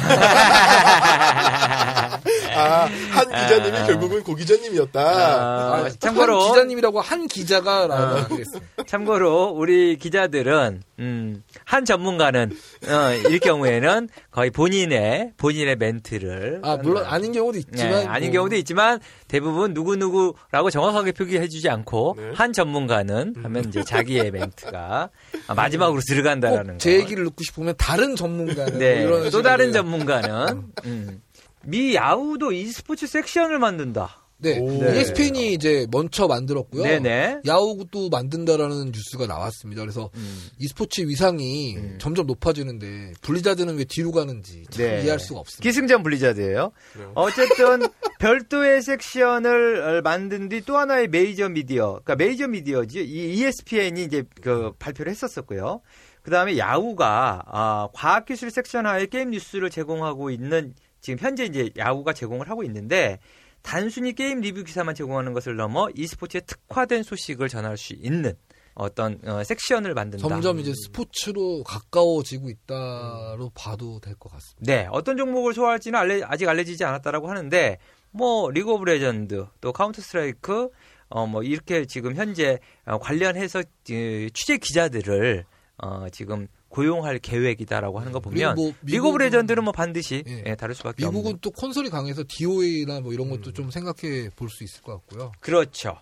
[2.55, 3.87] 아, 아, 한 기자님이 아.
[3.87, 5.01] 결국은 고 기자님이었다.
[5.01, 7.87] 아, 아, 참고로 한 기자님이라고 한 기자가 아.
[7.87, 8.62] 라고 그랬어요.
[8.87, 12.57] 참고로 우리 기자들은 음, 한 전문가는
[12.88, 18.06] 어, 일 경우에는 거의 본인의 본인의 멘트를 아, 물론 아닌 경우도 네, 있지만.
[18.08, 22.30] 아닌 뭐, 경우도 있지만 대부분 누구 누구라고 정확하게 표기해주지 않고 네.
[22.34, 25.10] 한 전문가는 하면 이제 자기의 멘트가
[25.46, 26.90] 아, 마지막으로 들어간다라는 거.
[26.90, 31.22] 얘기를 듣고 싶으면 다른 전문가는 네, 뭐 이런 또 다른 전문가는 음,
[31.64, 34.21] 미 야후도 e스포츠 섹션을 만든다.
[34.42, 34.59] 네.
[34.59, 34.83] 오.
[34.83, 36.83] ESPN이 이제 먼저 만들었고요.
[36.83, 37.42] 네네.
[37.46, 39.83] 야후도 만든다라는 뉴스가 나왔습니다.
[39.83, 41.98] 그래서 음, e스포츠 위상이 음.
[42.00, 45.02] 점점 높아지는데 블리자드는 왜 뒤로 가는지 참 네.
[45.02, 45.62] 이해할 수가 없습니다.
[45.62, 46.72] 기승전 블리자드예요.
[46.92, 47.12] 그래요.
[47.14, 47.83] 어쨌든
[48.18, 54.72] 별도의 섹션을 만든 뒤 또 하나의 메이저 미디어, 그러니까 메이저 미디어지 이 ESPN이 이제 그
[54.78, 55.81] 발표를 했었었고요.
[56.22, 62.12] 그 다음에 야후가 아, 과학기술 섹션 하에 게임 뉴스를 제공하고 있는 지금 현재 이제 야후가
[62.12, 63.18] 제공을 하고 있는데
[63.62, 68.35] 단순히 게임 리뷰 기사만 제공하는 것을 넘어 e스포츠에 특화된 소식을 전할 수 있는
[68.75, 70.27] 어떤 어, 섹션을 만든다.
[70.27, 74.61] 점점 이제 스포츠로 가까워지고 있다로 봐도 될 것 같습니다.
[74.72, 77.79] 네, 어떤 종목을 소화할지는 알레, 아직 알려지지 않았다라고 하는데
[78.11, 80.70] 뭐 리그 오브 레전드 또 카운터 스트라이크
[81.09, 85.44] 어 뭐 이렇게 지금 현재 어, 관련해서 어, 취재 기자들을
[85.79, 90.42] 어 지금 고용할 계획이다라고 하는 거 보면 뭐 리그 오브 레전드는 뭐 반드시 예.
[90.46, 93.54] 예, 다룰 수밖에 미국은 없는 또 콘솔이 강해서 DOTA나 뭐 이런 것도 음.
[93.54, 95.32] 좀 생각해 볼 수 있을 것 같고요.
[95.40, 95.98] 그렇죠.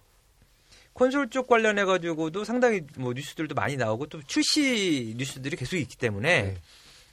[0.92, 6.42] 콘솔 쪽 관련해 가지고도 상당히 뭐 뉴스들도 많이 나오고 또 출시 뉴스들이 계속 있기 때문에
[6.42, 6.56] 네.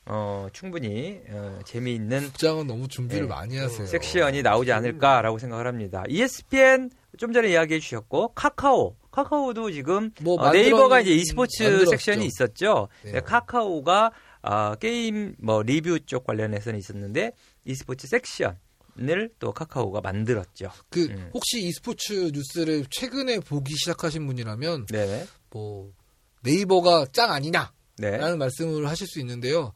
[0.05, 3.27] 어, 충분히 어, 재미있는 국장은 너무 준비를 네.
[3.27, 3.87] 많이 하세요.
[3.87, 6.03] 섹션이 나오지 않을까라고 생각을 합니다.
[6.07, 11.89] ESPN 좀 전에 이야기해 주셨고 카카오 카카오도 지금 뭐 어, 네이버가 이제 e스포츠 만들었죠.
[11.89, 12.87] 섹션이 있었죠.
[13.03, 13.13] 네.
[13.13, 14.11] 네, 카카오가
[14.43, 17.31] 아, 게임 뭐 리뷰 쪽 관련해서는 있었는데
[17.65, 18.57] e스포츠 섹션
[18.99, 20.71] 을 또 카카오가 만들었죠.
[20.89, 21.29] 그 음.
[21.33, 25.91] 혹시 e스포츠 뉴스를 최근에 보기 시작하신 분이라면 네, 뭐
[26.43, 27.71] 네이버가 짱 아니냐?
[27.99, 29.73] 네, 라는 말씀을 하실 수 있는데요.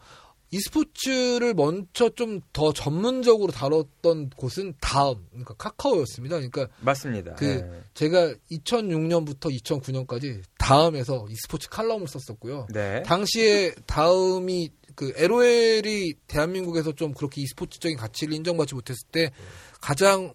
[0.52, 6.36] E스포츠를 먼저 좀 더 전문적으로 다뤘던 곳은 다음, 그러니까 카카오였습니다.
[6.36, 7.36] 그러니까 맞습니다.
[7.36, 7.82] 그 네.
[7.94, 12.68] 제가 2006년부터 2009년까지 다음에서 e스포츠 칼럼을 썼었고요.
[12.74, 13.04] 네.
[13.04, 19.32] 당시에 다음이 그 LOL이 대한민국에서 좀 그렇게 e스포츠적인 가치를 인정받지 못했을 때
[19.80, 20.34] 가장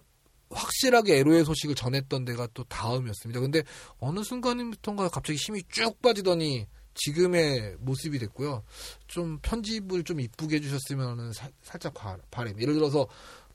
[0.49, 3.39] 확실하게 LOL 소식을 전했던 데가 또 다음이었습니다.
[3.39, 3.61] 근데
[3.99, 6.65] 어느 순간부터인가 갑자기 힘이 쭉 빠지더니
[6.97, 8.63] 지금의 모습이 됐고요.
[9.07, 12.59] 좀 편집을 좀 이쁘게 해주셨으면 하는 사- 살짝 바, 바람.
[12.61, 13.07] 예를 들어서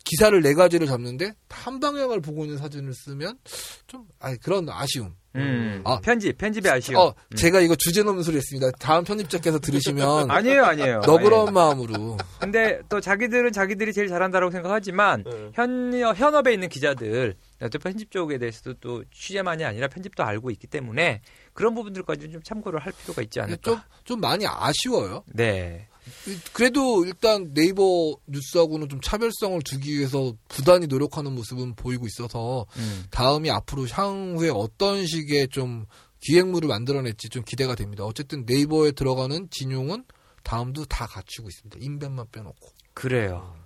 [0.04, 3.38] 기사를 네 가지를 잡는데 한 방향을 보고 있는 사진을 쓰면
[3.86, 5.14] 좀 아니 그런 아쉬움.
[5.34, 5.98] 음, 아.
[6.00, 7.00] 편집, 편집의 아쉬움.
[7.00, 8.70] 어, 제가 이거 주제 넘는 소리 했습니다.
[8.78, 11.00] 다음 편집자께서 들으시면 아니에요, 아니에요.
[11.06, 12.18] 너그러운 마음으로.
[12.38, 15.50] 근데 또 자기들은 자기들이 제일 잘한다고 생각하지만 네.
[15.54, 17.36] 현 현업에 있는 기자들
[17.70, 21.22] 또 편집 쪽에 대해서도 또 취재만이 아니라 편집도 알고 있기 때문에
[21.54, 23.62] 그런 부분들까지 좀 참고를 할 필요가 있지 않을까.
[23.62, 25.24] 좀, 좀 많이 아쉬워요.
[25.32, 25.88] 네.
[26.52, 33.04] 그래도 일단 네이버 뉴스하고는 좀 차별성을 두기 위해서 부단히 노력하는 모습은 보이고 있어서 음.
[33.10, 35.86] 다음이 앞으로 향후에 어떤 식의 좀
[36.20, 38.04] 기획물을 만들어낼지 좀 기대가 됩니다.
[38.04, 40.04] 어쨌든 네이버에 들어가는 진용은
[40.42, 41.78] 다음도 다 갖추고 있습니다.
[41.80, 42.72] 인벤만 빼놓고.
[42.94, 43.61] 그래요.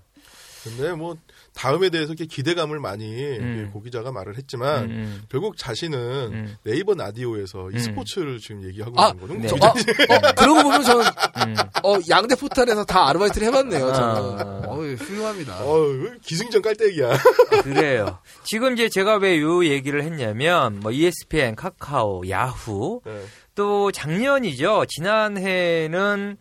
[0.66, 1.16] 근데 뭐
[1.54, 3.04] 다음에 대해서 이렇게 기대감을 많이
[3.38, 3.70] 음.
[3.72, 5.98] 고 기자가 말을 했지만 음, 결국 자신은
[6.32, 9.48] 음, 네이버 라디오에서 e스포츠를 지금 얘기하고 아, 있는 거는 네.
[9.48, 11.04] 저, 아, 어, 그러고 보면 저는
[11.46, 11.54] 음.
[11.84, 13.92] 어, 양대 포탈에서 다 아르바이트를 해봤네요.
[13.92, 14.40] 저는.
[14.40, 14.62] 아.
[14.66, 15.58] 어, 훌륭합니다.
[15.62, 15.76] 어,
[16.22, 17.16] 기승전 깔때기야.
[17.62, 18.18] 그래요.
[18.44, 23.22] 지금 이제 제가 왜 요 얘기를 했냐면 뭐 ESPN, 카카오, 야후 네.
[23.54, 24.84] 또 작년이죠.
[24.88, 26.36] 지난해는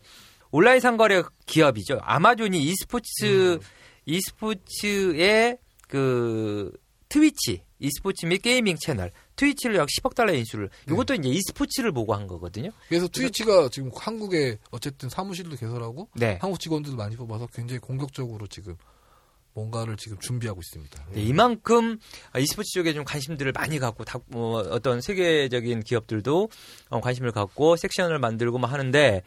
[0.51, 1.99] 온라인 상거래 기업이죠.
[2.01, 3.59] 아마존이 e스포츠
[4.05, 6.71] e스포츠의 그
[7.09, 12.27] 트위치 e스포츠 및 게이밍 채널 트위치를 약 10억 달러 인수를 이것도 이제 e스포츠를 보고 한
[12.27, 12.71] 거거든요.
[12.87, 16.39] 그래서 트위치가 지금 한국에 어쨌든 사무실도 개설하고 네.
[16.41, 18.75] 한국 직원들도 많이 뽑아서 굉장히 공격적으로 지금
[19.53, 21.05] 뭔가를 지금 준비하고 있습니다.
[21.13, 21.97] 네, 이만큼
[22.37, 26.49] e스포츠 쪽에 좀 관심들을 많이 갖고 다, 뭐 어떤 세계적인 기업들도
[26.89, 29.23] 어, 관심을 갖고 섹션을 만들고 뭐 하는데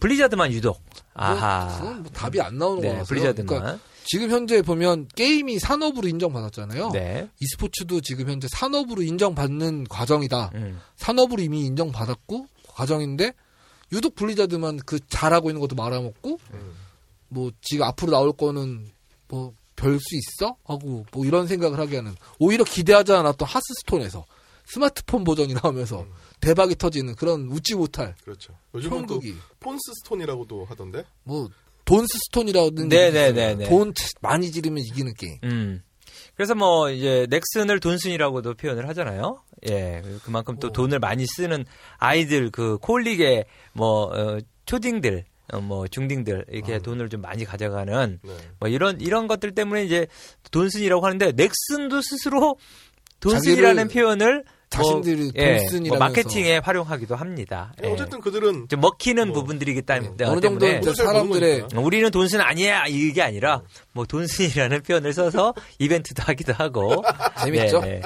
[0.00, 0.82] 블리자드만 유독
[1.14, 3.04] 아하 뭐, 그건 뭐 답이 안 나오는 네, 거라서요.
[3.06, 6.90] 블리자드만 그러니까 지금 현재 보면 게임이 산업으로 인정받았잖아요.
[6.90, 7.28] 네.
[7.40, 10.52] e스포츠도 지금 현재 산업으로 인정받는 과정이다.
[10.54, 10.80] 음.
[10.96, 13.32] 산업으로 이미 인정받았고 과정인데
[13.92, 16.74] 유독 블리자드만 그 잘하고 있는 것도 말아먹고 음.
[17.28, 18.90] 뭐 지금 앞으로 나올 거는
[19.28, 24.24] 뭐 별 수 있어 하고 뭐 이런 생각을 하게 하는 오히려 기대하지 않았던 하스스톤에서
[24.64, 26.12] 스마트폰 버전이 나오면서 음.
[26.40, 28.54] 대박이 터지는 그런 웃지 못할 그렇죠.
[28.74, 29.20] 요즘은 또
[29.60, 31.04] 돈스스톤이라고도 하던데.
[31.22, 31.48] 뭐
[31.86, 33.32] 돈스스톤이라는 네, 얘기도 네.
[33.32, 33.68] 네, 네.
[33.68, 35.38] 돈 많이 지르면 이기는 게임.
[35.44, 35.82] 음.
[36.34, 39.42] 그래서 뭐 이제 넥슨을 돈슨이라고도 표현을 하잖아요.
[39.70, 40.02] 예.
[40.22, 40.72] 그만큼 또 오.
[40.72, 41.64] 돈을 많이 쓰는
[41.96, 46.78] 아이들 그 콜릭의 뭐 어, 초딩들 어, 뭐 중딩들 이렇게 아.
[46.78, 48.36] 돈을 좀 많이 가져가는 네.
[48.58, 50.06] 뭐 이런 이런 것들 때문에 이제
[50.50, 52.58] 돈순이라고 하는데 넥슨도 스스로
[53.20, 57.72] 돈순이라는 표현을 자신들이 예, 돈순이라면서 뭐 마케팅에 활용하기도 합니다.
[57.84, 57.88] 예.
[57.88, 61.68] 어쨌든 그들은 좀 먹히는 뭐, 부분들이기 때문에 어느 정도 이제 잘 사람들의.
[61.76, 67.02] 우리는 돈순 아니야 이게 아니라 뭐 돈순이라는 표현을 써서 이벤트도 하기도 하고
[67.44, 67.80] 재밌죠?
[67.80, 68.02] 네, 네.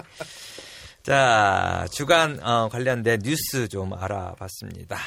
[1.02, 4.98] 자 주간 어, 관련된 뉴스 좀 알아봤습니다.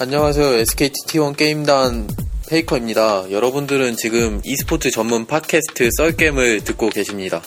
[0.00, 0.54] 안녕하세요.
[0.60, 2.08] SKT T1 게임단
[2.48, 3.30] 페이커입니다.
[3.30, 7.42] 여러분들은 지금 e스포츠 전문 팟캐스트 썰겜을 듣고 계십니다.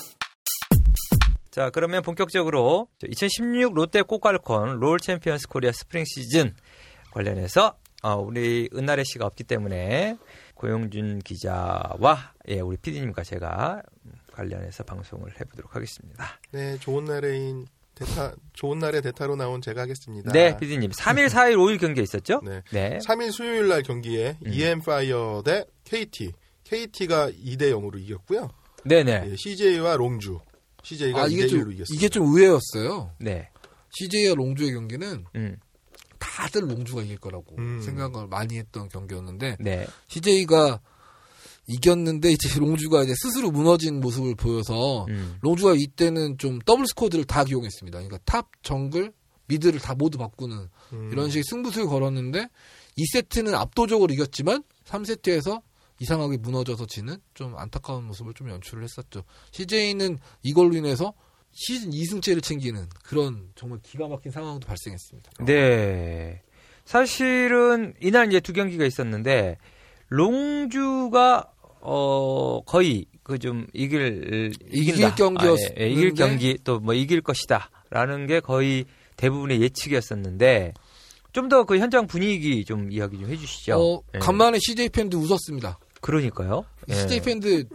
[1.56, 6.54] 자 그러면 본격적으로 2016 롯데 꼬깔콘 롤 챔피언스 코리아 스프링 시즌
[7.12, 10.18] 관련해서 어, 우리 은나래 씨가 없기 때문에
[10.56, 13.82] 고용준 기자와 예, 우리 PD님과 제가
[14.34, 16.42] 관련해서 방송을 해보도록 하겠습니다.
[16.52, 20.34] 네 좋은 날에인 대타 좋은 날에 대타로 나온 제가 하겠습니다.
[20.34, 22.42] 네, PD님 3일, 4일, 5일 경기 있었죠?
[22.44, 22.64] 네.
[22.74, 22.98] 네.
[22.98, 24.52] 3일 수요일 날 경기에 음.
[24.52, 26.34] 이엠파이어 대 KT.
[26.66, 28.50] KT가 2대 0으로 이겼고요.
[28.84, 29.30] 네네.
[29.32, 30.42] 예, CJ와 롱주.
[30.86, 31.94] CJ가 아 2대 이게 1로 좀 이겼습니다.
[31.96, 33.12] 이게 좀 의외였어요.
[33.20, 33.50] 네.
[33.98, 35.58] CJ와 롱주의 경기는 음.
[36.20, 37.82] 다들 롱주가 이길 거라고 음.
[37.82, 39.88] 생각을 많이 했던 경기였는데 네.
[40.08, 40.80] CJ가
[41.68, 45.38] 이겼는데 이제 롱주가 이제 스스로 무너진 모습을 보여서 음.
[45.42, 47.98] 롱주가 이때는 좀 double squad를 다 기용했습니다.
[47.98, 49.12] 그러니까 탑, 정글,
[49.48, 51.10] 미드를 다 모두 바꾸는 음.
[51.12, 52.48] 이런 식의 승부수를 걸었는데
[52.98, 55.62] 2세트는 압도적으로 이겼지만 3세트에서
[56.00, 59.24] 이상하게 무너져서 지는 좀 안타까운 모습을 좀 연출을 했었죠.
[59.52, 61.14] CJ는 이걸로 인해서
[61.52, 65.32] 시즌 2승째를 챙기는 그런 정말 기가 막힌 상황도 발생했습니다.
[65.46, 66.42] 네.
[66.84, 69.58] 사실은 이날 이제 두 경기가 있었는데
[70.10, 75.16] 롱주가 어 거의 그 좀 이길 이길 이긴다.
[75.16, 78.86] 경기였는데 아, 예, 예, 이길 경기 또 뭐 이길 것이다라는 게 거의
[79.18, 80.74] 대부분의 예측이었었는데
[81.32, 83.76] 좀 더 그 현장 분위기 좀 이야기 좀 해주시죠.
[83.78, 84.20] 어, 예.
[84.20, 85.80] 간만에 CJ 팬도 웃었습니다.
[86.06, 86.66] 그러니까요.
[86.90, 86.94] 예.
[86.94, 87.66] CJ 팬들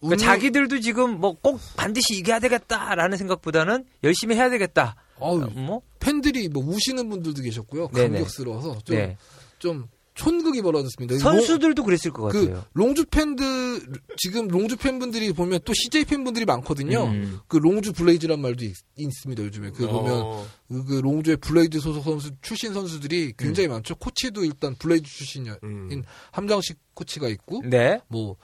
[0.00, 4.96] 그러니까 자기들도 지금 뭐 꼭 반드시 이겨야 되겠다라는 생각보다는 열심히 해야 되겠다.
[5.18, 7.88] 어우, 뭐 팬들이 뭐 우시는 분들도 계셨고요.
[7.88, 9.16] 감격스러워서 좀, 네.
[9.58, 11.18] 좀 촌극이 벌어졌습니다.
[11.18, 12.64] 선수들도 그랬을 것그 같아요.
[12.72, 13.80] 롱주 팬들
[14.16, 17.04] 지금 롱주 팬분들이 보면 또 CJ 팬분들이 많거든요.
[17.04, 17.38] 음.
[17.46, 18.74] 그 롱주 블레이즈란 말도 있,
[19.12, 23.94] 습니다 요즘에 그 보면 어, 그, 그 롱주의 블레이즈 소속 선수 출신 선수들이 굉장히 많죠.
[23.96, 26.02] 코치도 일단 블레이즈 출신인 음.
[26.32, 28.00] 함장식 코치가 있고 네.
[28.08, 28.36] 뭐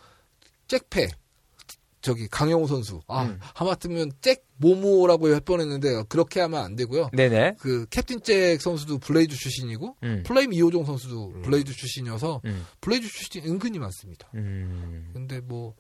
[0.69, 1.09] 잭패
[2.03, 3.39] 저기 강형우 선수 아 음.
[3.55, 7.11] 하마터면 잭 모모라고 할 뻔했는데 그렇게 하면 안 되고요.
[7.13, 7.57] 네네.
[7.59, 10.23] 그 캡틴 잭 선수도 블레이즈 출신이고 음.
[10.27, 11.43] 플레임 이호종 선수도 음.
[11.43, 12.67] 블레이즈 출신이어서 음.
[12.81, 14.29] 블레이즈 출신 은근히 많습니다.
[14.35, 15.11] 음.
[15.13, 15.75] 근데 뭐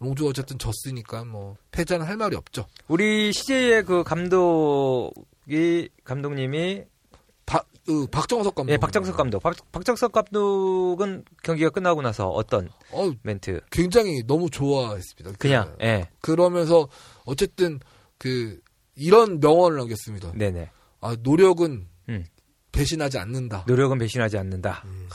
[0.00, 2.66] 롱주 어쨌든 졌으니까 뭐 패자는 할 말이 없죠.
[2.88, 6.99] 우리 CJ의 그 감독이 감독님이 박
[7.86, 8.72] 그, 박정석 감독.
[8.72, 9.42] 예 박정석 감독.
[9.42, 13.60] 박, 박정석 감독은 경기가 끝나고 나서 어떤 어 멘트?
[13.70, 15.36] 굉장히 너무 좋아했습니다.
[15.38, 16.08] 그냥 그, 예.
[16.20, 16.88] 그러면서
[17.24, 17.80] 어쨌든
[18.18, 18.60] 그
[18.94, 20.32] 이런 명언을 남겼습니다.
[20.34, 20.70] 네네.
[21.00, 22.24] 아 노력은 음.
[22.72, 23.64] 배신하지 않는다.
[23.66, 24.82] 노력은 배신하지 않는다.
[24.84, 25.08] 음.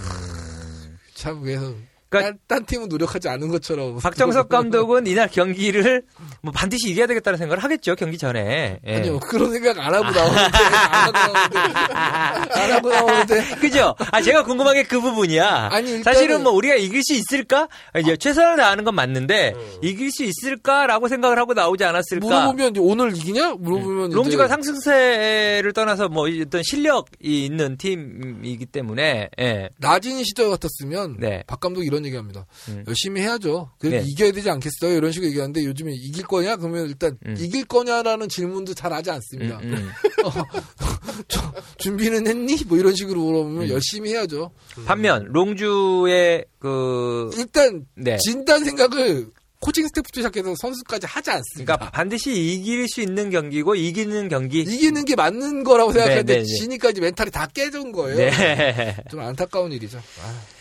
[1.14, 1.74] 참 그래서
[2.20, 6.04] 그러니까 딴, 딴 팀은 노력하지 않은 것처럼 박정석 감독은 이날 경기를
[6.42, 8.80] 뭐 반드시 이겨야 되겠다는 생각을 하겠죠 경기 전에.
[8.86, 8.96] 예.
[8.96, 11.60] 아니요 그런 생각 안 하고 나오는데 안 하고 나오는데
[12.60, 13.96] 안 하고 나오는데 그죠?
[14.12, 15.70] 아 제가 궁금한 게 그 부분이야.
[15.72, 17.68] 아니, 일단은- 사실은 뭐 우리가 이길 수 있을까?
[18.00, 19.78] 이제 최선을 다하는 건 맞는데 음.
[19.82, 22.26] 이길 수 있을까라고 생각을 하고 나오지 않았을까?
[22.26, 29.70] 물어보면 오늘 이기냐 물어보면 이제 롱주가 상승세를 떠나서 뭐 어떤 실력이 있는 팀이기 때문에 예.
[29.80, 31.44] 낮은 시절 같았으면 네.
[31.48, 32.46] 박 감독 이 이런 얘기합니다.
[32.70, 32.84] 음.
[32.88, 33.72] 열심히 해야죠.
[33.80, 34.04] 그래도 네.
[34.06, 34.96] 이겨야 되지 않겠어요?
[34.96, 36.56] 이런 식으로 얘기하는데 요즘에 이길 거냐?
[36.58, 37.36] 그러면 일단 음.
[37.38, 39.60] 이길 거냐라는 질문도 잘 하지 음, 않습니다.
[39.60, 39.90] 음.
[41.28, 42.58] 저, 준비는 했니?
[42.68, 43.70] 뭐 이런 식으로 물어보면 음.
[43.70, 44.52] 열심히 해야죠.
[44.86, 48.18] 반면 롱주의 그 일단 네.
[48.18, 49.28] 진단 생각을
[49.62, 51.76] 코칭 스태프부터 시작해서 선수까지 하지 않습니다.
[51.76, 54.60] 그러니까 반드시 이길 수 있는 경기고 이기는 경기.
[54.60, 56.56] 이기는 게 맞는 거라고 생각하는데 네, 네, 네.
[56.60, 58.18] 지니까 이제 멘탈이 다 깨진 거예요.
[58.18, 58.96] 네.
[59.10, 59.98] 좀 안타까운 일이죠.
[59.98, 60.56] 아.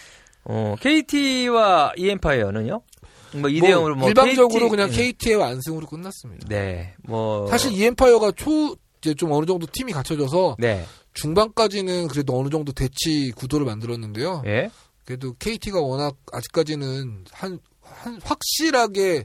[0.45, 2.83] 어, KT와 이엠파이어는요?
[3.35, 4.93] 뭐 2대 0으로 뭐 일방적으로 KT 그냥 음.
[4.93, 6.47] KT의 완승으로 끝났습니다.
[6.49, 6.95] 네.
[7.03, 10.85] 뭐 사실 이엠파이어가 초 이제 좀 어느 정도 팀이 갖춰져서 네.
[11.15, 14.43] 중반까지는 그래도 어느 정도 대치 구도를 만들었는데요.
[14.47, 14.71] 예.
[15.05, 19.25] 그래도 KT가 워낙 아직까지는 한, 한 확실하게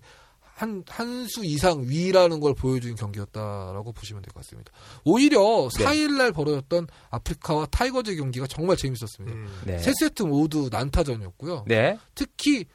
[0.60, 4.72] 한, 한 수 이상 위라는 걸 보여준 경기였다라고 보시면 될 것 같습니다.
[5.06, 5.86] 오히려 네.
[5.86, 9.36] 4일날 벌어졌던 아프리카와 타이거즈 경기가 정말 재밌었습니다.
[9.38, 9.48] 음.
[9.66, 9.78] 네.
[9.80, 11.66] 세 세트 모두 난타전이었고요.
[11.68, 11.98] 네.
[12.14, 12.66] 특히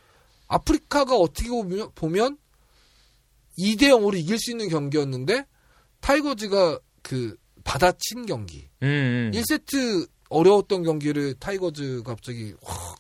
[0.49, 2.39] 아프리카가 어떻게 보면, 보면
[3.59, 5.45] 2대 0으로 이길 수 있는 경기였는데
[6.01, 8.69] 타이거즈가 그 받아친 경기.
[8.83, 8.89] 음.
[8.89, 9.31] 음.
[9.35, 12.99] 1세트 어려웠던 경기를 타이거즈가 갑자기 확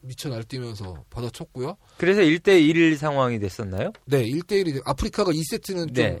[0.00, 1.76] 미쳐 날뛰면서 받아쳤고요.
[1.96, 3.92] 그래서 1대 1 상황이 됐었나요?
[4.06, 6.18] 네, 1대1이 아프리카가 2세트는 좀, 네.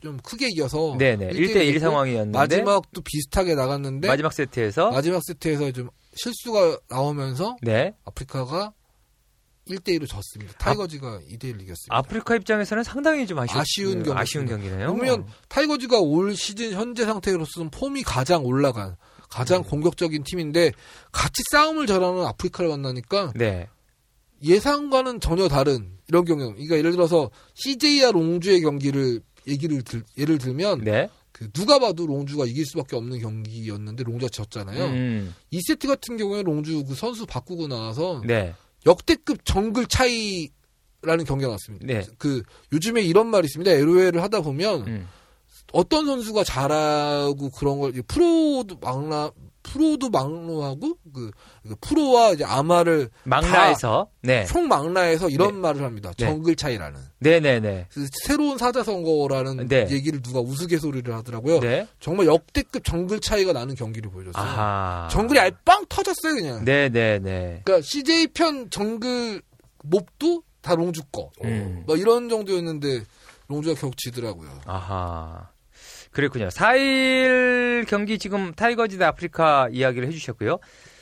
[0.00, 1.28] 좀 크게 이겨서 네, 네.
[1.30, 7.94] 1대 1 됐고 상황이었는데 마지막도 비슷하게 나갔는데 마지막 세트에서 마지막 세트에서 좀 실수가 나오면서 네.
[8.04, 8.72] 아프리카가
[9.68, 10.52] 1대1로 졌습니다.
[10.58, 11.86] 타이거즈가 2대1 이겼습니다.
[11.90, 14.20] 아프리카 입장에서는 상당히 좀 아쉬운, 아쉬운 네, 경기였습니다.
[14.20, 14.94] 아쉬운 경기네요.
[14.94, 18.96] 그러면 타이거즈가 올 시즌 현재 상태로서는 폼이 가장 올라간
[19.32, 19.64] 가장 음.
[19.64, 20.72] 공격적인 팀인데
[21.10, 23.66] 같이 싸움을 잘하는 아프리카를 만나니까 네.
[24.44, 26.52] 예상과는 전혀 다른 이런 경우.
[26.52, 31.08] 그러니까 예를 들어서 CJ와 롱주의 경기를 얘기를 들, 예를 들면 네.
[31.32, 34.84] 그 누가 봐도 롱주가 이길 수밖에 없는 경기였는데 롱주가 졌잖아요.
[34.84, 35.34] 음.
[35.50, 38.54] 2세트 같은 경우에 롱주 그 선수 바꾸고 나와서 네.
[38.84, 41.86] 역대급 정글 차이라는 경기가 나왔습니다.
[41.86, 42.02] 네.
[42.18, 42.42] 그
[42.72, 43.70] 요즘에 이런 말이 있습니다.
[43.70, 45.08] LOL을 하다 보면 음.
[45.72, 49.30] 어떤 선수가 잘하고 그런 걸 프로도 막나
[49.62, 51.30] 프로도 막로하고 그,
[51.66, 54.44] 그 프로와 이제 아마를 망라에서 네.
[54.44, 55.60] 총 막라해서 이런 네.
[55.60, 56.12] 말을 합니다.
[56.16, 56.26] 네.
[56.26, 57.86] 정글 차이라는 네, 네, 네.
[57.92, 59.86] 그 새로운 사자선거라는 네.
[59.90, 61.60] 얘기를 누가 우스갯소리를 하더라고요.
[61.60, 61.86] 네.
[62.00, 64.44] 정말 역대급 정글 차이가 나는 경기를 보여줬어요.
[64.44, 65.08] 아하.
[65.10, 66.64] 정글이 알빵 터졌어요 그냥.
[66.64, 67.62] 네, 네, 네.
[67.64, 69.42] 그러니까 CJ 편 정글
[69.84, 71.30] mob도 다 롱주 거.
[71.44, 71.84] 음.
[71.86, 73.02] 뭐 이런 정도였는데
[73.48, 74.60] 롱주가 결국 지더라고요.
[74.66, 75.51] 아하.
[76.12, 76.48] 그랬군요.
[76.48, 80.58] 4일 경기 지금 타이거즈 대 아프리카 이야기를 해주셨고요.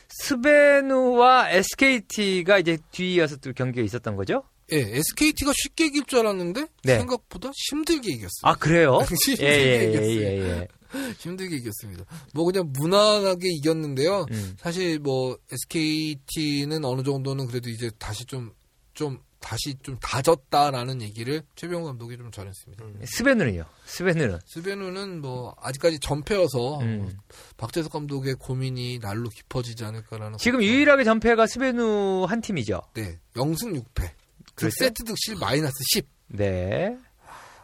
[0.09, 4.45] 스베누와 SKT가 이제 뒤이어서 또 경기가 있었던 거죠?
[4.73, 6.99] 예, SKT가 쉽게 이길 줄 알았는데 네.
[6.99, 8.43] 생각보다 힘들게 이겼어요.
[8.43, 9.01] 아 그래요?
[9.27, 10.21] 힘들게 예, 예, 예, 이겼어요.
[10.21, 10.69] 예, 예.
[11.19, 12.05] 힘들게 이겼습니다.
[12.35, 14.27] 뭐 그냥 무난하게 이겼는데요.
[14.31, 14.57] 음.
[14.59, 22.17] 사실 뭐 SKT는 어느 정도는 그래도 이제 다시 좀좀 다시 좀 다졌다라는 얘기를 최병훈 감독이
[22.17, 22.85] 좀 전했습니다.
[23.05, 23.65] 스베누는요?
[23.87, 26.99] 스베누는 스베누는 뭐 아직까지 전패여서 음.
[26.99, 27.11] 뭐
[27.57, 30.63] 박재석 감독의 고민이 날로 깊어지지 않을까라는 지금.
[30.63, 32.83] 유일하게 전패가 스베누 한 팀이죠.
[32.95, 34.11] 네 0승 6패
[34.55, 34.75] 그렇죠?
[34.79, 36.97] 세트 득실 마이너스 10 네.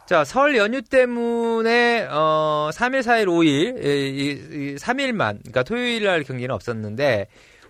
[0.07, 6.23] 자, 설 연휴 때문에, 어, 3일, 4일, 5일, 이, 이, 이 3일만, 그러니까 토요일 날
[6.23, 7.27] 경기는 없었는데,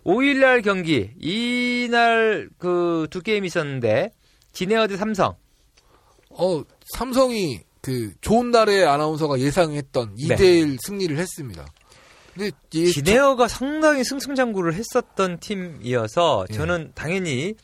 [0.07, 4.13] 5일 날 경기, 이날 그 두 게임 있었는데,
[4.53, 5.35] 지네어 대 삼성.
[6.29, 6.63] 어,
[6.95, 10.35] 삼성이 그 좋은 날의 아나운서가 예상했던 네.
[10.35, 11.65] 2대1 승리를 했습니다.
[12.33, 16.53] 근데 이 지네어가 상당히 승승장구를 했었던 팀이어서, 예.
[16.53, 17.55] 저는 당연히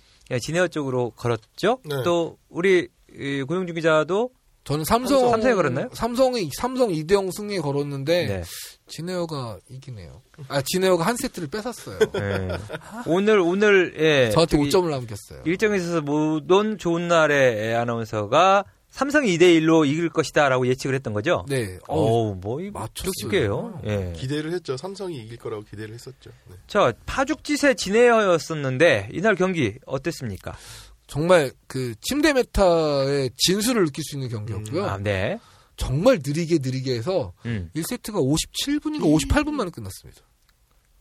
[0.41, 1.79] 지네어 쪽으로 걸었죠.
[1.85, 2.03] 네.
[2.03, 4.31] 또, 우리, 이 고용주 기자도,
[4.63, 5.89] 저는 삼성 삼성에 걸었나요?
[5.93, 8.43] 삼성이 삼성 2대0 승리에 걸었는데 네.
[8.87, 10.21] 진에어가 이기네요.
[10.47, 11.99] 아 진에어가 한 세트를 뺏었어요.
[12.15, 12.47] 예.
[13.05, 14.29] 오늘, 오늘, 예.
[14.31, 15.41] 저한테 저기 5점을 남겼어요.
[15.45, 21.45] 일정에 있어서 모든 좋은 날의 아나운서가 삼성이 2대 1로 이길 것이다라고 예측을 했던 거죠?
[21.49, 21.79] 네.
[21.87, 23.11] 어, 어우, 뭐, 이 맞췄어요.
[23.11, 23.81] 격식이에요.
[23.87, 24.13] 예.
[24.15, 24.77] 기대를 했죠.
[24.77, 26.29] 삼성이 이길 거라고 기대를 했었죠.
[26.47, 26.55] 네.
[26.67, 30.55] 자, 파죽지세 진에어였었는데, 이날 경기 어땠습니까?
[31.13, 34.83] 정말 그 침대 메타의 진수를 느낄 수 있는 경기였고요.
[34.83, 35.39] 아, 네.
[35.77, 37.69] 정말 느리게 느리게 해서 음.
[37.75, 40.21] 1세트가 57분인가 58분 만에 끝났습니다.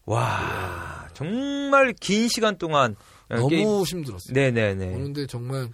[0.04, 2.94] 와, 정말 긴 시간 동안.
[3.30, 4.34] 어, 너무 게임- 힘들었어요.
[4.34, 4.92] 네네네.
[4.92, 5.70] 그런데 정말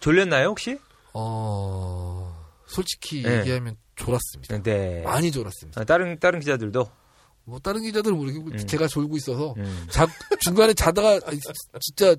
[0.00, 0.78] 졸렸나요, 혹시?
[1.14, 3.38] 어 솔직히 네.
[3.40, 4.62] 얘기하면 졸았습니다.
[4.62, 5.00] 네.
[5.04, 5.80] 많이 졸았습니다.
[5.80, 6.86] 아, 다른, 다른 기자들도.
[7.44, 8.66] 뭐 다른 기자들은 모르겠고 음.
[8.66, 9.86] 제가 졸고 있어서 음.
[9.90, 10.06] 자,
[10.40, 11.18] 중간에 자다가
[11.80, 12.14] 진짜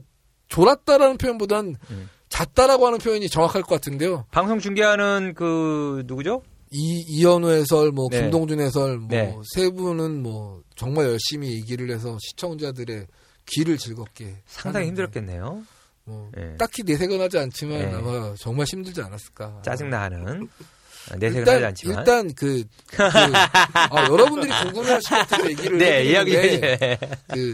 [0.51, 2.09] 졸았다라는 표현보단 음.
[2.29, 4.25] 잤다라고 하는 표현이 정확할 것 같은데요.
[4.31, 6.43] 방송 중계하는 그, 누구죠?
[6.71, 8.21] 이 이현우 해설, 뭐 네.
[8.21, 9.35] 김동준 해설, 뭐 네.
[9.53, 13.07] 세 분은 뭐 정말 열심히 얘기를 해서 시청자들의
[13.47, 15.63] 귀를 즐겁게 상당히 힘들었겠네요.
[16.05, 16.55] 뭐 예.
[16.57, 17.93] 딱히 내색은 하지 않지만 네.
[17.93, 19.61] 아마 정말 힘들지 않았을까.
[19.63, 20.47] 짜증 나는.
[21.09, 21.97] 아, 내색은 일단, 하지 않지만.
[21.97, 26.97] 일단 그, 그 아, 여러분들이 궁금해하실 것 같아서 얘기를 네, 이야기, 예.
[27.27, 27.53] 그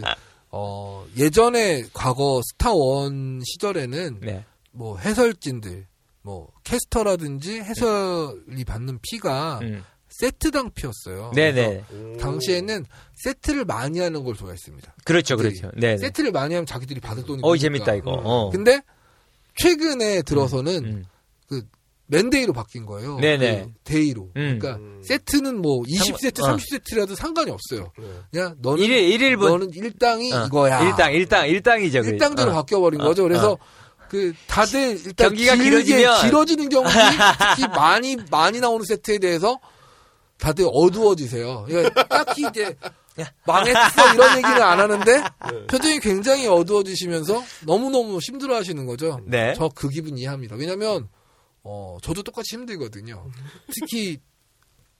[0.60, 4.44] 어, 예전에 과거 스타원 시절에는 네.
[4.72, 5.86] 뭐 해설진들
[6.22, 9.84] 뭐 캐스터라든지 해설이 받는 피가 음.
[10.08, 11.30] 세트당 피였어요.
[11.34, 11.84] 네네.
[11.88, 12.86] 그래서 당시에는
[13.22, 14.94] 세트를 많이 하는 걸 좋아했습니다.
[15.04, 15.42] 그렇죠, 네.
[15.42, 15.70] 그렇죠.
[15.76, 15.96] 네.
[15.96, 17.56] 세트를 많이 하면 자기들이 받을 돈이 크니까.
[17.58, 18.10] 재밌다, 이거.
[18.12, 18.50] 어.
[18.50, 18.82] 근데
[19.54, 21.04] 최근에 들어서는
[21.52, 21.62] 음.
[22.08, 23.18] man-day로 바뀐 거예요.
[23.20, 23.64] 네네.
[23.64, 24.30] 그 day로.
[24.36, 24.58] 음.
[24.58, 25.00] 그러니까 음.
[25.04, 26.56] 세트는 뭐 20세트, 상관- 어.
[26.56, 27.92] 30세트라도 상관이 없어요.
[27.98, 28.04] 네.
[28.32, 29.48] 그냥 너는 일일, 일일분.
[29.50, 30.46] 너는 일당이 어.
[30.46, 30.80] 이거야.
[30.82, 31.98] 일당, 일당, 일당이죠.
[32.00, 32.54] 일당대로 어.
[32.54, 33.22] 바뀌어 버린 어, 거죠.
[33.24, 33.58] 그래서 어.
[34.08, 36.88] 그 다들 일단 경기가 길게 길어지면- 길어지는 경기
[37.56, 39.58] 특히 많이 많이 나오는 세트에 대해서
[40.38, 41.64] 다들 어두워지세요.
[41.68, 42.74] 그러니까 딱히 이제
[43.46, 45.66] 망했어 이런 얘기는 안 하는데 네.
[45.66, 49.20] 표정이 굉장히 어두워지시면서 너무 너무 힘들어하시는 거죠.
[49.26, 49.52] 네.
[49.54, 50.56] 저 그 기분 이해합니다.
[50.56, 51.08] 왜냐하면
[51.70, 53.30] 어 저도 똑같이 힘들거든요.
[53.74, 54.18] 특히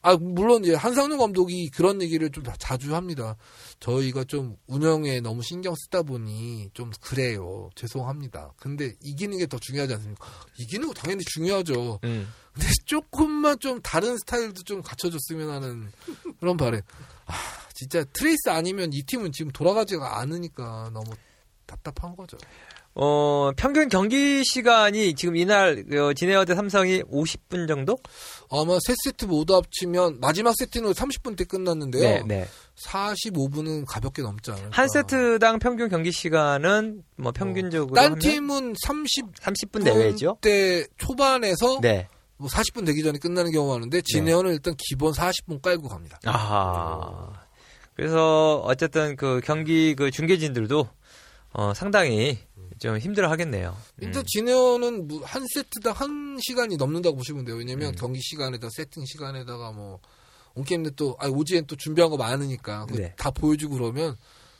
[0.03, 3.37] 아 물론 이제 한상용 감독이 그런 얘기를 좀 자주 합니다.
[3.81, 7.71] 저희가 좀 운영에 너무 신경 쓰다 보니 좀 그래요.
[7.75, 8.53] 죄송합니다.
[8.59, 10.25] 근데 이기는 게 더 중요하지 않습니까?
[10.59, 11.99] 이기는 거 당연히 중요하죠.
[12.05, 12.29] 음.
[12.53, 15.91] 근데 조금만 좀 다른 스타일도 좀 갖춰줬으면 하는
[16.39, 16.81] 그런 바람.
[17.27, 17.35] 아
[17.75, 21.07] 진짜 트레이스 아니면 이 팀은 지금 돌아가지가 않으니까 너무
[21.67, 22.37] 답답한 거죠.
[23.01, 27.97] 어, 평균 경기 시간이 지금 이날, 어, 진에어 대 삼성이 50분 정도?
[28.51, 32.03] 아마 세 세트 모두 합치면 마지막 세트는 30분 때 끝났는데요.
[32.03, 32.49] 네, 네.
[32.77, 34.71] 45분은 가볍게 넘지 않을까.
[34.73, 37.95] 한 세트당 평균 경기 시간은 뭐 평균적으로.
[37.95, 40.39] 딴 하면 팀은 30분 30분 내외죠?
[40.41, 42.09] 때 초반에서 네.
[42.37, 46.19] 뭐 40분 되기 전에 끝나는 경우가 많은데 진에어는 일단 기본 40분 깔고 갑니다.
[46.25, 47.33] 아하.
[47.95, 50.89] 그래서 어쨌든 그 경기 그 중계진들도
[51.53, 52.39] 어, 상당히
[52.79, 53.77] 좀 힘들어 하겠네요.
[54.01, 57.57] 일단 진에어는 뭐한 세트당 한 시간이 넘는다고 보시면 돼요.
[57.57, 57.95] 왜냐면 음.
[57.97, 60.01] 경기 시간에다 세팅 시간에다가 뭐
[60.55, 63.15] 온게임들 또 아니 오지엔 또 준비한 거 많으니까 네.
[63.17, 64.17] 다 보여주고 그러면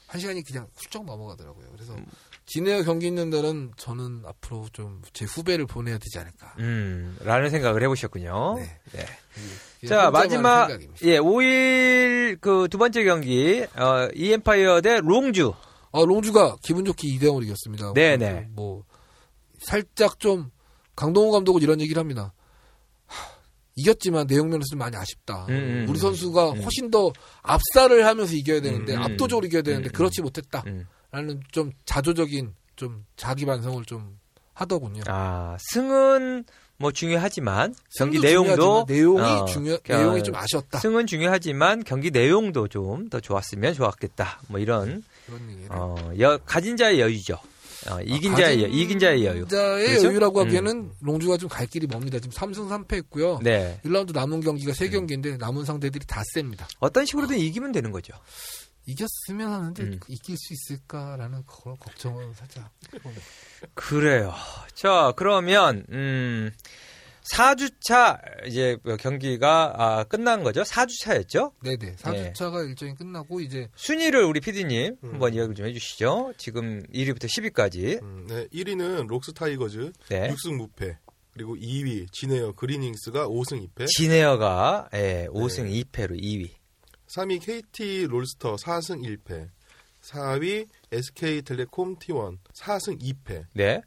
[0.07, 1.67] 한 시간이 그냥 훌쩍 넘어가더라고요.
[1.75, 2.07] 그래서 음.
[2.47, 6.55] 진에어 경기 있는 날은 저는 앞으로 좀 제 후배를 보내야 되지 않을까.
[6.61, 8.55] 음, 라는 생각을 해보셨군요.
[8.57, 8.79] 네.
[8.93, 9.87] 네.
[9.87, 10.71] 자, 마지막.
[11.03, 15.53] 예, 5일 그 두 번째 경기, 어, 이엠파이어 대 롱주.
[15.93, 17.93] 아, 롱주가 기분 좋게 2대0으로 이겼습니다.
[17.95, 18.49] 네네.
[18.51, 18.85] 뭐,
[19.61, 20.51] 살짝 좀,
[20.97, 22.33] 강동호 감독은 이런 얘기를 합니다.
[23.07, 23.27] 하,
[23.77, 25.47] 이겼지만 내용 면에서 좀 많이 아쉽다.
[25.49, 26.01] 음, 음, 우리 음.
[26.01, 26.63] 선수가 음.
[26.63, 27.13] 훨씬 더
[27.43, 29.03] 압살을 하면서 이겨야 되는데 음, 음.
[29.05, 29.91] 압도적으로 이겨야 되는데.
[29.91, 30.65] 그렇지 못했다.
[30.67, 30.87] 음.
[31.11, 34.19] 라는 좀 자조적인 좀 자기 반성을 좀
[34.53, 35.03] 하더군요.
[35.07, 36.45] 아, 승은
[36.77, 40.79] 뭐 중요하지만 경기 내용도 내용이 어, 중요 그, 내용이 좀 아쉬웠다.
[40.79, 44.41] 승은 중요하지만 경기 내용도 좀 더 좋았으면 좋았겠다.
[44.49, 45.03] 뭐 이런.
[45.71, 47.39] 어, 여, 가진 자의 여유죠.
[47.91, 49.47] 어, 이긴 자의 여, 이긴 자의 여유.
[49.47, 50.09] 자의 그렇죠?
[50.09, 50.47] 여유라고 음.
[50.47, 52.19] 하기에는 롱주가 좀 갈 길이 멉니다.
[52.19, 53.39] 지금 3승 3패 했고요.
[53.43, 53.81] 네.
[53.85, 54.75] 1라운드 남은 경기가 음.
[54.75, 56.67] 3경기인데 남은 상대들이 다 셉니다.
[56.81, 58.15] 어떤 식으로든 이기면 되는 거죠.
[58.87, 60.01] 이겼으면 하는데 음.
[60.09, 62.71] 이길 수 있을까라는 그런 걱정은 살짝.
[63.75, 64.33] 그래요.
[64.75, 66.51] 자, 그러면 음
[67.33, 70.63] 4주차 이제 뭐 경기가 아, 끝난 거죠.
[70.63, 71.53] 4주차였죠.
[71.63, 71.97] 네네.
[71.97, 75.11] 4주차가 일정이 끝나고 이제 순위를 우리 PD님 음.
[75.13, 76.35] 한번 이야기 좀 해주시죠.
[76.37, 78.03] 지금 1위부터 10위까지.
[78.03, 80.29] 음, 네, 1위는 록스 타이거즈 네.
[80.31, 80.99] 6승 무패.
[81.33, 83.87] 그리고 2위 진에어 그린윙스가 5승 2패.
[83.87, 85.83] 진에어가 예, 5승 네.
[85.83, 86.51] 2패로 2위.
[87.07, 89.49] 3위 KT 롤스터 4승 1패.
[90.03, 93.45] 4위 SK텔레콤 T1 4승 2패.
[93.53, 93.81] 네.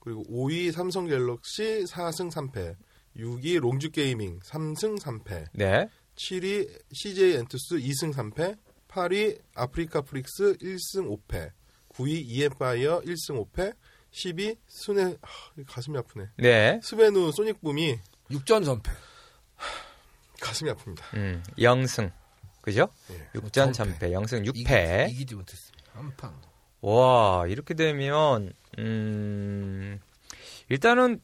[0.00, 2.76] 그리고 5위 삼성 갤럭시 4승 3패.
[3.18, 5.46] 6위 롱주 게이밍 3승 3패.
[5.52, 5.88] 네.
[6.16, 8.58] 7위 CJ 엔투스 2승 3패.
[8.88, 11.50] 8위 아프리카 프릭스 1승 5패.
[11.94, 13.74] 9위 이엠파이어 1승 5패.
[14.12, 16.28] 10위 스네 하, 가슴이 아프네.
[16.38, 16.80] 네.
[16.82, 17.98] 스베누 소닉붐이
[18.30, 18.90] 6전 전패.
[20.40, 21.02] 가슴이 아픕니다.
[21.14, 22.10] 음, 0승.
[22.62, 22.88] 그죠?
[23.10, 23.38] 예.
[23.38, 24.10] 6전 전패.
[24.10, 25.10] 3패, 0승 이기, 6패.
[25.10, 25.84] 이기 지 못했습니다.
[25.92, 26.32] 한 판.
[26.80, 30.00] 와, 이렇게 되면, 음,
[30.68, 31.20] 일단은,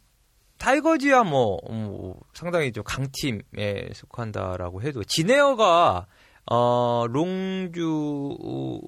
[0.63, 6.07] 타이거즈야 뭐, 음, 상당히 좀 강팀에 속한다라고 해도, 지네어가,
[6.47, 8.79] 어, 롱주,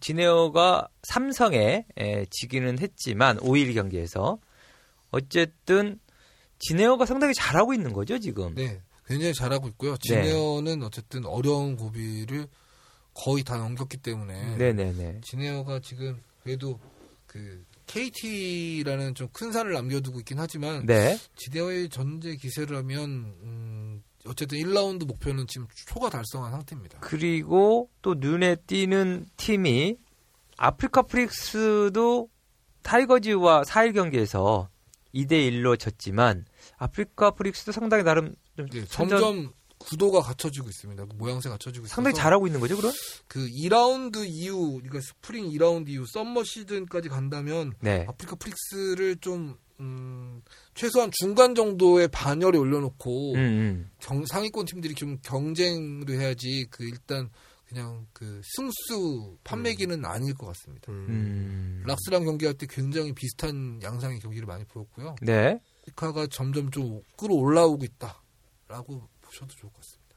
[0.00, 4.38] 지네어가 삼성에 에, 지기는 했지만, 5일 경기에서.
[5.10, 5.98] 어쨌든,
[6.60, 8.54] 지네어가 상당히 잘하고 있는 거죠, 지금.
[8.54, 8.80] 네.
[9.08, 9.96] 굉장히 잘하고 있고요.
[9.96, 10.22] 네.
[10.22, 12.46] 진에어는 어쨌든 어려운 고비를
[13.14, 15.22] 거의 다 넘겼기 때문에 네네네.
[15.22, 16.78] 진에어가 지금 그래도
[17.26, 21.18] 그 KT라는 좀큰 산을 남겨두고 있긴 하지만 네.
[21.36, 23.00] 지대어의 전제 기세라면
[23.42, 26.98] 음, 어쨌든 1라운드 목표는 지금 초과 달성한 상태입니다.
[27.00, 29.96] 그리고 또 눈에 띄는 팀이
[30.56, 32.28] 아프리카 프릭스도
[32.82, 34.68] 타이거즈와 4일 경기에서
[35.14, 36.44] 2대 1로 졌지만
[36.76, 39.52] 아프리카 프릭스도 상당히 나름 좀 네, 선전- 점점
[39.86, 41.06] 구도가 갖춰지고 있습니다.
[41.16, 42.92] 모양새 갖춰지고 있어서 상당히 잘하고 있는 거죠, 그럼?
[43.28, 48.04] 그 2라운드 이후 그러니까 스프링 2라운드 이후 summer 시즌까지 간다면 네.
[48.08, 50.42] 아프리카 프릭스를 좀 음,
[50.74, 53.90] 최소한 중간 정도의 반열에 올려놓고 음, 음.
[54.00, 57.28] 경- 상위권 팀들이 좀 경쟁을 해야지 그 일단
[57.66, 60.90] 그냥 그 승수 판매기는 아닐 것 같습니다.
[60.92, 61.06] 음.
[61.08, 61.82] 음.
[61.86, 65.16] 락스랑 경기할 때 굉장히 비슷한 양상의 경기를 많이 보였고요.
[65.22, 65.60] 네.
[65.82, 70.16] 아프리카가 점점 좀 끌어올라오고 있다라고 보셔도 좋을 것 같습니다.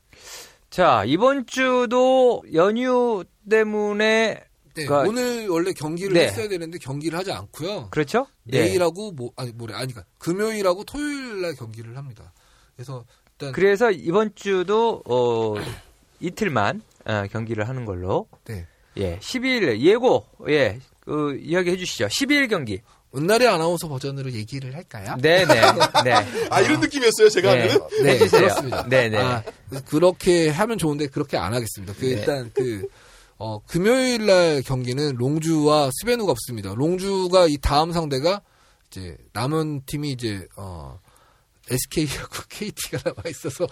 [0.69, 4.43] 자, 이번 주도 연휴 때문에
[4.75, 6.27] 네, 그러니까- 오늘 원래 경기를 네.
[6.27, 7.89] 했어야 되는데 경기를 하지 않고요.
[7.89, 8.27] 그렇죠?
[8.53, 8.61] 예.
[8.65, 12.31] 내일하고 뭐 아니 뭐래 아니 그러니까 금요일하고 토요일 날 경기를 합니다.
[12.75, 13.03] 그래서
[13.33, 15.55] 일단 그래서 이번 주도 어
[16.19, 18.27] 이틀만 어, 경기를 하는 걸로.
[18.45, 18.67] 네.
[18.97, 19.17] 예.
[19.19, 20.25] 12일 예고.
[20.47, 20.79] 예.
[20.99, 22.05] 그 이야기 해 주시죠.
[22.05, 22.81] 12일 경기.
[23.15, 25.15] 은날의 아나운서 버전으로 얘기를 할까요?
[25.19, 25.61] 네, 네.
[26.03, 26.13] 네.
[26.51, 27.61] 아 이런 느낌이었어요 제가 네.
[27.69, 27.87] 하는.
[28.03, 28.41] 네, 해주세요.
[28.41, 28.85] 그렇습니다.
[28.87, 29.17] 네, 네.
[29.17, 29.43] 아,
[29.85, 31.93] 그렇게 하면 좋은데 그렇게 안 하겠습니다.
[31.99, 32.11] 그 네.
[32.11, 32.87] 일단 그
[33.37, 36.73] 어, 금요일 날 경기는 롱주와 스베누가 없습니다.
[36.75, 38.41] 롱주가 이 다음 상대가
[38.91, 40.99] 이제 남은 팀이 이제 어
[41.71, 43.67] SK하고 KT가 남아 있어서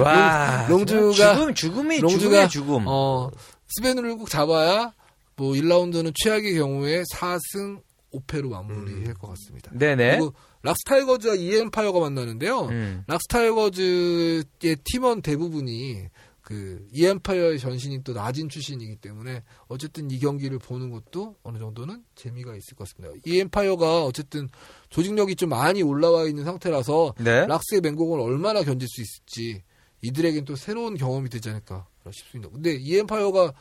[0.00, 0.66] 와.
[0.68, 2.84] 롱주가- 죽음 죽음이 롱주가- 죽음이야 죽음.
[2.86, 3.30] 어
[3.76, 4.92] 스베누를 꼭 잡아야
[5.36, 7.80] 뭐 1라운드는 최악의 경우에 4승
[8.14, 9.70] 5패로 마무리할 것 같습니다.
[9.74, 10.18] 네네.
[10.18, 12.66] 그리고 락스타이거즈와 이엠파이어가 만나는데요.
[12.66, 13.04] 음.
[13.06, 14.44] 락스타이거즈의
[14.84, 16.08] 팀원 대부분이
[16.44, 22.54] 그 이엠파이어의 전신이 또 나진 출신이기 때문에 어쨌든 이 경기를 보는 것도 어느 정도는 재미가
[22.54, 23.14] 있을 것 같습니다.
[23.24, 24.48] 이엠파이어가 어쨌든
[24.90, 27.46] 조직력이 좀 많이 올라와 있는 상태라서 네.
[27.46, 29.62] 락스의 맹공을 얼마나 견딜 수 있을지
[30.02, 32.50] 이들에겐 또 새로운 경험이 되지 않을까 싶습니다.
[32.52, 33.54] 근데 이엠파이어가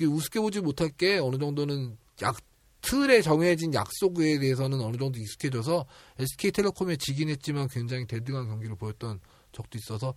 [0.00, 2.36] 우습게 보지 못할 게 어느 정도는 약
[2.88, 5.86] 틀에 정해진 약속에 대해서는 어느 정도 익숙해져서
[6.18, 9.18] SK텔레콤에 지긴 했지만 굉장히 대등한 경기를 보였던
[9.52, 10.14] 적도 있어서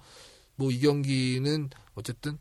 [0.56, 2.38] 뭐 이 경기는 어쨌든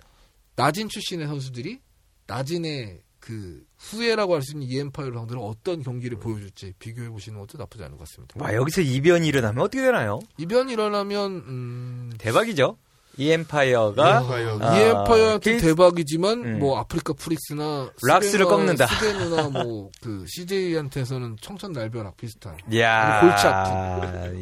[0.55, 1.81] 나진 출신의 선수들이
[2.27, 7.83] 나진의 그 후예라고 할 수 있는 이엠파이어를 상대로 어떤 경기를 보여줄지 비교해 보시는 것도 나쁘지
[7.85, 8.35] 않은 것 같습니다.
[8.43, 10.19] 와 여기서 이변이 일어나면 어떻게 되나요?
[10.37, 12.77] 이변이 일어나면 음, 대박이죠.
[13.19, 14.71] 이엠파이어가 이엠파이어가.
[14.71, 16.59] 아, 이 엠파이어한테 케이스- 대박이지만 음.
[16.61, 18.87] 뭐 아프리카 프릭스나 락스를 꺾는다.
[18.87, 22.57] 스베누나 뭐 그 CJ한테서는 청천날벼락 비슷한.
[22.77, 23.47] 야 골치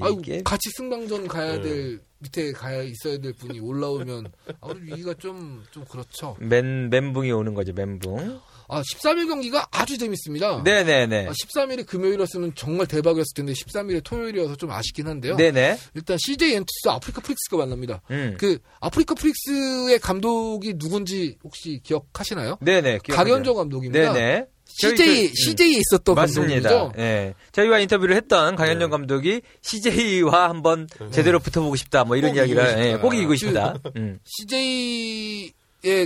[0.04, 1.62] 아이고 이게 같이 승강전 가야 네.
[1.62, 6.36] 될 밑에 가야 있어야 될 분이 올라오면 아무래도 위기가 좀 좀 그렇죠.
[6.38, 8.40] 맨 멘붕이 오는 거죠 멘붕.
[8.68, 10.62] 아 13일 경기가 아주 재밌습니다.
[10.64, 11.28] 네네네.
[11.28, 15.36] 아, 13일이 금요일이었으면 정말 대박이었을 텐데 13일이 토요일이어서 좀 아쉽긴 한데요.
[15.36, 15.78] 네네.
[15.94, 18.02] 일단 CJ 엔투스 아프리카 프릭스가 만납니다.
[18.10, 18.36] 음.
[18.38, 22.58] 그 아프리카 프릭스의 감독이 누군지 혹시 기억하시나요?
[22.60, 22.98] 네네.
[23.04, 23.16] 기억하죠.
[23.30, 24.12] 강현종 감독입니다.
[24.12, 24.46] 네네.
[24.68, 26.68] CJ 저희 그- CJ에 있었던 맞습니다.
[26.68, 26.92] 감독이죠.
[27.00, 27.34] 예.
[27.52, 28.96] 저희와 인터뷰를 했던 강현정 네.
[28.96, 31.10] 감독이 CJ와 한번 네.
[31.12, 32.04] 제대로 붙어보고 싶다.
[32.04, 33.00] 뭐 이런 꼭 이야기를 이기고 예, 싶다.
[33.00, 33.74] 꼭 이기고 싶다.
[33.96, 34.18] 음.
[34.24, 35.52] CJ의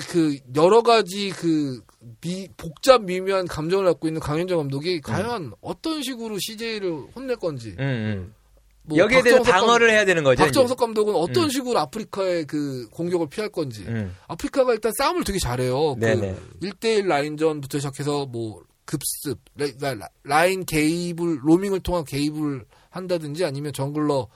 [0.09, 1.81] 그 여러 가지 그
[2.21, 7.85] 미- 복잡 미묘한 감정을 갖고 있는 강현정 감독이 과연 어떤 식으로 CJ를 혼낼 건지 음,
[7.85, 8.35] 음.
[8.83, 10.43] 뭐 여기에 대해서 방어를 감- 해야 되는 거죠.
[10.43, 11.51] 박정석 감독은 어떤 음.
[11.51, 13.91] 식으로 아프리카의 그 공격을 피할 건지 이제.
[13.91, 14.15] 음.
[14.29, 15.97] 아프리카가 일단 싸움을 되게 잘해요.
[15.99, 16.35] 네네.
[16.61, 19.39] 그 1대1 라인전부터 시작해서 뭐 급습,
[20.25, 24.27] 라인 개입을 로밍을 통한 개입을 한다든지 아니면 jungler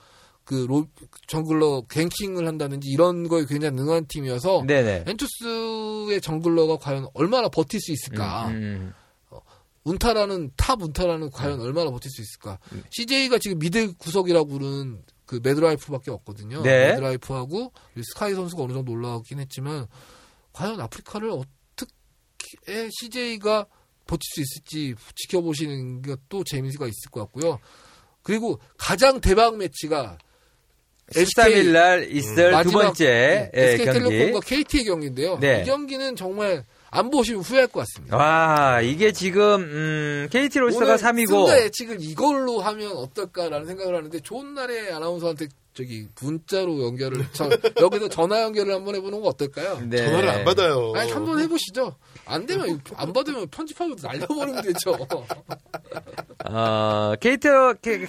[0.45, 0.87] 그 로,
[1.27, 5.05] jungler ganking을 한다든지 이런 거에 굉장히 능한 팀이어서 네네.
[5.07, 8.47] 엔투스의 jungler가 과연 얼마나 버틸 수 있을까?
[8.49, 8.93] 음, 음.
[9.83, 12.59] 운타라는 top 운타라는 과연 얼마나 버틸 수 있을까?
[12.71, 12.83] 음.
[12.91, 16.61] CJ가 지금 믿을 구석이라고는 그 매드라이프밖에 없거든요.
[16.61, 16.89] 네.
[16.89, 17.71] 매드라이프하고
[18.13, 19.87] 스카이 선수가 어느 정도 올라가긴 했지만
[20.53, 23.65] 과연 아프리카를 어떻게 CJ가
[24.05, 27.59] 버틸 수 있을지 지켜보시는 것도 재미가 있을 것 같고요.
[28.21, 30.17] 그리고 가장 대박 매치가
[31.11, 33.99] 13일 날 있을 두 마지막 번째 예, 경기.
[33.99, 35.37] SK텔레콤과 KT의 경기인데요.
[35.39, 35.61] 네.
[35.61, 38.15] 이 경기는 정말 안 보시면 후회할 것 같습니다.
[38.17, 44.19] 와, 이게 지금 음, KT 로스터가 오늘 3위고 승자 예측을 이걸로 하면 어떨까라는 생각을 하는데
[44.21, 47.49] 좋은 날에 아나운서한테 저기 문자로 연결을 저,
[47.81, 49.81] 여기서 전화 연결을 한번 해보는 거 어떨까요?
[49.89, 49.97] 네.
[49.97, 50.93] 전화를 안 받아요.
[50.95, 51.97] 아니 한번 해보시죠.
[52.25, 54.97] 안 되면 안 받으면 편집하고 날려버리면 되죠.
[56.45, 57.49] 어, KT,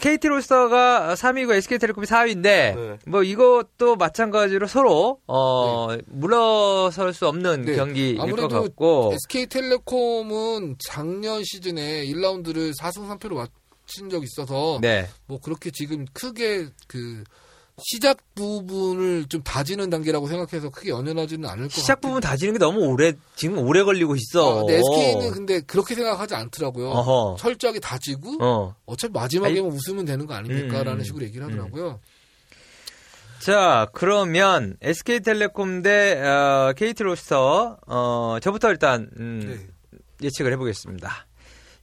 [0.01, 2.99] KT 로스터가 3위고 SK텔레콤이 4위인데, 네.
[3.05, 7.75] 뭐 이것도 마찬가지로 서로, 어, 물러설 수 없는 네.
[7.75, 15.09] 경기일 것 아무래도 같고, SK텔레콤은 작년 시즌에 1라운드를 4승 3패로 마친 적이 있어서 네.
[15.27, 17.25] 뭐 그렇게 지금 크게 그
[17.83, 22.11] 시작 부분을 좀 다지는 단계라고 생각해서 크게 연연하지는 않을 것 시작 같아요.
[22.11, 24.49] 부분 다지는 게 너무 오래, 지금 오래 걸리고 있어.
[24.49, 26.89] 어, 근데 SK는 근데 그렇게 생각하지 않더라고요.
[26.89, 27.37] 어허.
[27.39, 28.75] 철저하게 다지고 어.
[28.87, 32.01] 어차피 마지막에만 웃으면 되는 거 아닙니까라는 음, 식으로 얘기를 하더라고요.
[33.41, 39.99] 자, 그러면 SK텔레콤 대 어, KT 로스터 어, 저부터 일단 음, 네.
[40.23, 41.27] 예측을 해보겠습니다.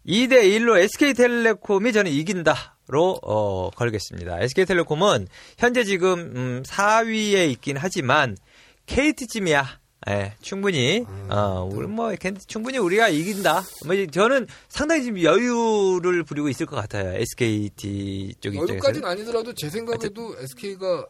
[0.07, 4.41] 2대 1로 SK텔레콤이 저는 이긴다 로 어, 걸겠습니다.
[4.41, 5.27] SK텔레콤은
[5.57, 8.35] 현재 지금 음, 4위에 있긴 하지만
[8.87, 9.79] KT쯤이야.
[10.09, 13.63] 예, 충분히 어, 우리 뭐 괜- 충분히 우리가 이긴다.
[13.85, 17.13] 뭐 이제 저는 상당히 지금 여유를 부리고 있을 것 같아요.
[17.21, 18.73] SKT 쪽 입장에서.
[18.73, 21.07] 여기까지는 아니더라도 제 생각에도 SK가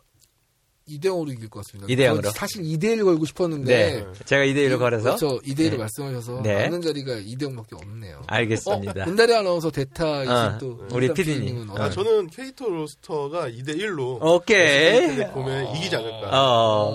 [0.89, 1.87] 2대 0으로 이길 것 같습니다.
[1.87, 2.21] 2대 0 으로?
[2.23, 5.39] 저 사실 2대 1 걸고 싶었는데 네, 제가 2대 1로 걸어서 그렇죠.
[5.41, 5.77] 2대 1을 네.
[5.77, 6.63] 말씀하셔서 네.
[6.63, 8.21] 맞는 자리가 2대 0밖에 없네요.
[8.27, 9.01] 알겠습니다.
[9.03, 11.39] 어, 은다리 아나운서 대타 어, 또 우리 PD님.
[11.45, 11.75] PD님은 어.
[11.77, 15.07] 아, 저는 케이터 로스터가 2대 1로 오케이.
[15.07, 16.29] 텔레콤에 이기지 않을까.
[16.31, 16.89] 어.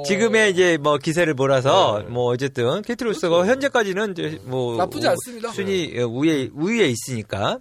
[0.00, 0.02] 오.
[0.06, 2.10] 지금의 이제 뭐 기세를 몰아서 네.
[2.10, 5.50] 뭐 어쨌든 KT로스가 현재까지는 이제 뭐 나쁘지 우- 않습니다.
[5.52, 7.58] 순위 우위에 우위에 있으니까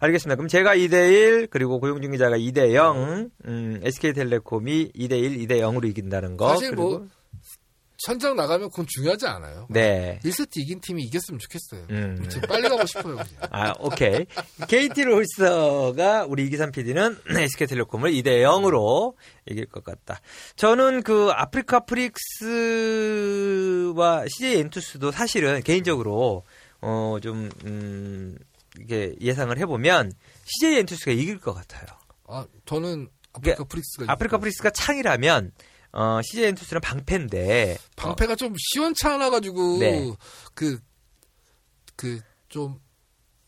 [0.00, 0.36] 알겠습니다.
[0.36, 5.88] 그럼 제가 2대 1 그리고 고용준 기자가 2대 0, 음, SK텔레콤이 2대 1, 2대 0으로
[5.88, 6.48] 이긴다는 거.
[6.50, 7.06] 사실 뭐
[7.98, 9.66] 천장 나가면 그건 중요하지 않아요.
[9.70, 10.20] 네.
[10.24, 11.86] 1세트 이긴 팀이 이겼으면 좋겠어요.
[11.90, 12.28] 음.
[12.48, 13.16] 빨리 가고 싶어요.
[13.16, 13.26] 그냥.
[13.50, 14.24] 아, 오케이.
[14.68, 19.14] KT 롤스터가 우리 이기산 PD는 SK텔레콤을 2대 0으로
[19.50, 20.20] 이길 것 같다.
[20.54, 23.16] 저는 그 아프리카 프릭스와
[24.28, 26.44] CJ 엔투스도 사실은 개인적으로
[26.80, 28.36] 어, 좀, 음,
[28.80, 30.12] 이게 예상을 해보면
[30.44, 31.86] CJ 엔투스가 이길 것 같아요.
[32.26, 34.12] 아, 저는 아프리카 프릭스가 네.
[34.12, 35.52] 아프리카 프릭스가 창이라면
[35.92, 40.12] 어, CJ 엔투스는 방패인데 방패가 좀 시원찮아가지고 네.
[40.54, 42.80] 그그 좀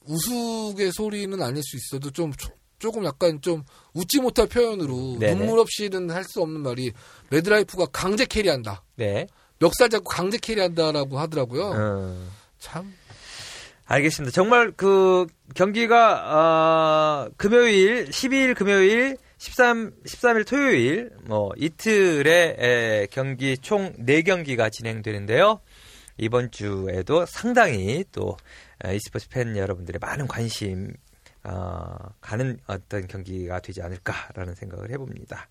[0.06, 3.62] 우스개 소리는 아닐 수 있어도 좀 조- 조금 약간 좀
[3.92, 5.34] 웃지 못할 표현으로 네네.
[5.34, 6.92] 눈물 없이는 할 수 없는 말이
[7.30, 8.82] 매드라이프가 강제 carry한다.
[8.96, 9.26] 네.
[9.58, 11.72] 멱살 잡고 강제 carry한다라고 하더라고요.
[11.76, 12.28] 어.
[12.58, 12.94] 참
[13.92, 14.32] 알겠습니다.
[14.32, 15.26] 정말 그
[15.56, 25.60] 경기가 어, 금요일 12일 금요일 13 13일 토요일 뭐 이틀의 에, 경기 총 4경기가 진행되는데요.
[26.18, 28.36] 이번 주에도 상당히 또
[28.84, 30.94] 에, e스포츠 팬 여러분들의 많은 관심
[31.42, 35.48] 어, 가는 어떤 경기가 되지 않을까라는 생각을 해봅니다.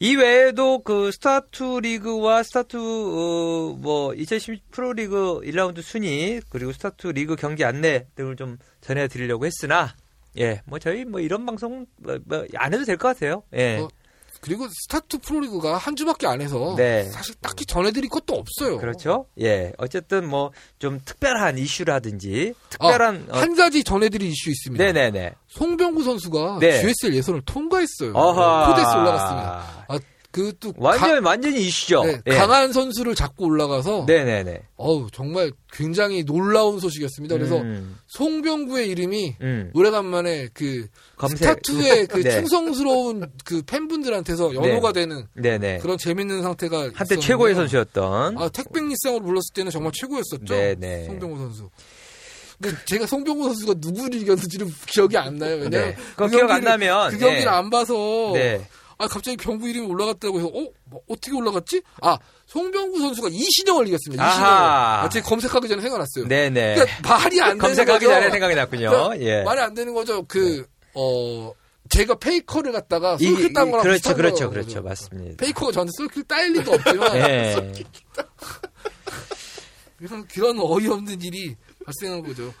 [0.00, 7.36] 이 외에도 그 스타투 리그와 스타투 어, 뭐 2010 프로리그 1라운드 순위 그리고 스타투 리그
[7.36, 9.94] 경기 안내 등을 좀 전해드리려고 했으나
[10.38, 13.44] 예, 뭐 저희 뭐 이런 방송 뭐, 뭐 안 해도 될 것 같아요.
[13.54, 13.78] 예.
[13.78, 13.88] 어,
[14.44, 17.04] 그리고 스타투 프로리그가 한 주밖에 안 해서 네.
[17.04, 18.76] 사실 딱히 전해드릴 것도 없어요.
[18.78, 19.26] 그렇죠.
[19.40, 19.72] 예.
[19.78, 20.50] 어쨌든 뭐
[20.84, 24.84] 좀 특별한 이슈라든지 특별한 어, 한 가지 전해드릴 이슈 있습니다.
[24.84, 25.32] 네네네.
[25.48, 26.80] 송병구 선수가 네.
[26.82, 28.12] GSL 예선을 통과했어요.
[28.12, 28.66] 어하.
[28.68, 29.84] 코드 S 올라갔습니다.
[29.88, 29.98] 아,
[30.34, 32.02] 그또 완전 완전히 이슈죠.
[32.02, 32.34] 네, 예.
[32.34, 34.62] 강한 선수를 잡고 올라가서 네네네.
[34.74, 37.36] 어우 정말 굉장히 놀라운 소식이었습니다.
[37.36, 39.70] 그래서 음, 송병구의 이름이 음.
[39.74, 42.32] 오래간만에 그 검색 스타투의 그 네.
[42.32, 45.78] 충성스러운 그 팬분들한테서 연호가 되는 네네.
[45.78, 47.20] 그런 재밌는 상태가 한때 있었는데요.
[47.20, 50.52] 최고의 선수였던 아 택백리쌍으로 불렀을 때는 정말 최고였었죠.
[50.52, 51.06] 네네.
[51.06, 51.70] 송병구 선수.
[52.60, 55.58] 근데 제가 송병구 선수가 누구를 이겼는지는 기억이 안 나요.
[55.58, 55.96] 왜냐면 네.
[56.16, 57.48] 그거 기억 안 나면 그 경기를 네.
[57.48, 58.66] 안 봐서 네.
[58.98, 61.82] 아 갑자기 병구 이름이 올라갔다고 해서 어 뭐, 어떻게 올라갔지?
[62.02, 62.16] 아
[62.46, 64.28] 송병구 선수가 이신형을 이겼습니다.
[64.30, 64.52] 이신형을.
[64.52, 65.02] 아하.
[65.04, 66.28] 아, 제가 검색하기 전에 생각났어요.
[66.28, 66.74] 네네.
[66.76, 68.14] 그러니까 말이 안 되는 검색하기 거죠.
[68.20, 68.90] 전에 생각이 났군요.
[68.90, 69.42] 그러니까 예.
[69.42, 70.22] 말이 안 되는 거죠.
[70.24, 71.54] 그어
[71.90, 74.50] 제가 페이커를 갖다가 이- 솔킬 딴 이- 거랑 그렇죠, 그렇죠.
[74.50, 75.36] 그렇죠, 맞습니다.
[75.44, 77.72] 페이커가 저한테 솔킬 따일 리도 없지만 예.
[79.98, 82.54] 그런 그런 어이없는 일이 발생한 거죠.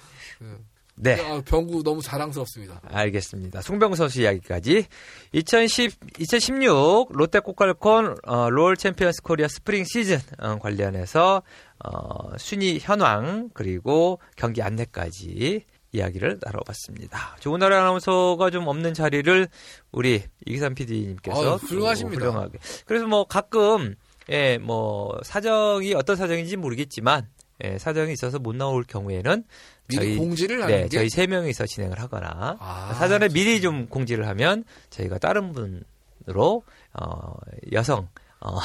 [0.96, 1.20] 네.
[1.20, 2.80] 아, 병구 너무 자랑스럽습니다.
[2.84, 3.62] 알겠습니다.
[3.62, 4.86] 송병구 선수 이야기까지
[5.32, 11.42] 2010, 2016 롯데 꼬깔콘 어, 롤 챔피언스 코리아 스프링 시즌 어, 관련해서
[11.84, 17.36] 어, 순위 현황 그리고 경기 안내까지 이야기를 나눠봤습니다.
[17.40, 19.48] 좋은 나라 아나운서가 좀 없는 자리를
[19.92, 22.26] 우리 이기삼 PD님께서 아유, 훌륭하십니다.
[22.26, 22.58] 훌륭하게.
[22.86, 23.94] 그래서 뭐 가끔
[24.30, 27.28] 예, 뭐 사정이 어떤 사정인지 모르겠지만
[27.62, 29.44] 예, 사정이 있어서 못 나올 경우에는
[29.86, 30.88] 미리 저희- 공지를 하는 네, 게?
[30.88, 37.34] 저희 세 명이서 진행을 하거나 아, 사전에 미리 좀 공지를 하면 저희가 다른 분으로 어,
[37.72, 38.08] 여성
[38.40, 38.58] 어,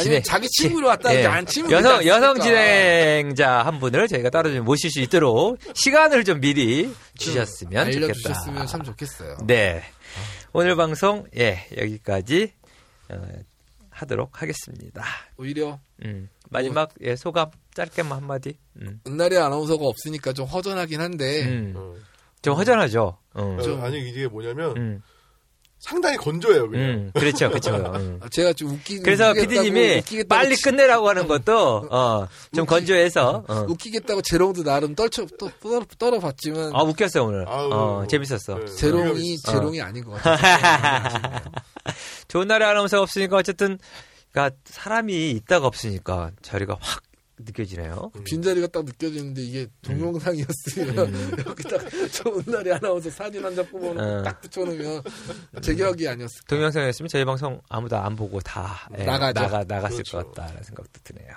[0.00, 4.64] 진행- 자기 친구로 왔다 예, 안 친구 여성 여성 진행자 한 분을 저희가 따로 좀
[4.64, 8.66] 모실 수 있도록 시간을 좀 미리 주셨으면 알려주셨으면 좋겠다.
[8.66, 9.36] 참 좋겠어요.
[9.46, 9.82] 네,
[10.52, 12.52] 오늘 방송 예 여기까지
[13.10, 13.22] 어,
[13.90, 15.04] 하도록 하겠습니다.
[15.36, 15.78] 오히려?
[16.04, 17.50] 음, 마지막 예, 소감
[17.80, 18.58] 짧게만 한마디.
[18.80, 21.94] 음, 은날의 아나운서가 없으니까 좀 허전하긴 한데 음, 어.
[22.42, 23.16] 좀 허전하죠.
[23.36, 25.02] 음, 어, 좀- 아니 이게 뭐냐면 음,
[25.78, 26.90] 상당히 건조해요 그냥.
[26.90, 27.74] 음, 그렇죠, 그렇죠.
[27.74, 28.20] 음.
[28.22, 33.44] 아, 제가 좀 웃기 그래서 PD님이 빨리 치- 끝내라고 하는 것도 어, 좀 웃기- 건조해서
[33.48, 33.66] 어.
[33.66, 37.48] 웃기겠다고 재롱도 나름 떨쳐 또 떨어, 떨어봤지만 아 웃겼어요 오늘.
[37.48, 38.58] 아우, 어, 재밌었어.
[38.58, 38.66] 네.
[38.66, 39.50] 재롱이 어.
[39.52, 41.40] 재롱이 아닌 것 같아요.
[42.28, 43.78] 좋은 날에 아나운서가 없으니까 어쨌든
[44.32, 47.02] 그러니까 사람이 있다가 없으니까 자리가 확
[47.44, 48.10] 느껴지네요.
[48.24, 51.30] 빈자리가 딱 느껴지는데 이게 동영상이었으면 음.
[51.46, 54.22] 여기다가 좋은 날에 아나운서 사진 한 장 뽑아놓고 어.
[54.22, 55.02] 딱 붙여놓으면
[55.62, 59.40] 제 기억이 아니었을 동영상이었으면 저희 방송 아무도 안 보고 다 예, 나가죠.
[59.40, 60.18] 나가 나갔을 그렇죠.
[60.18, 61.32] 것 같다라는 생각도 드네요.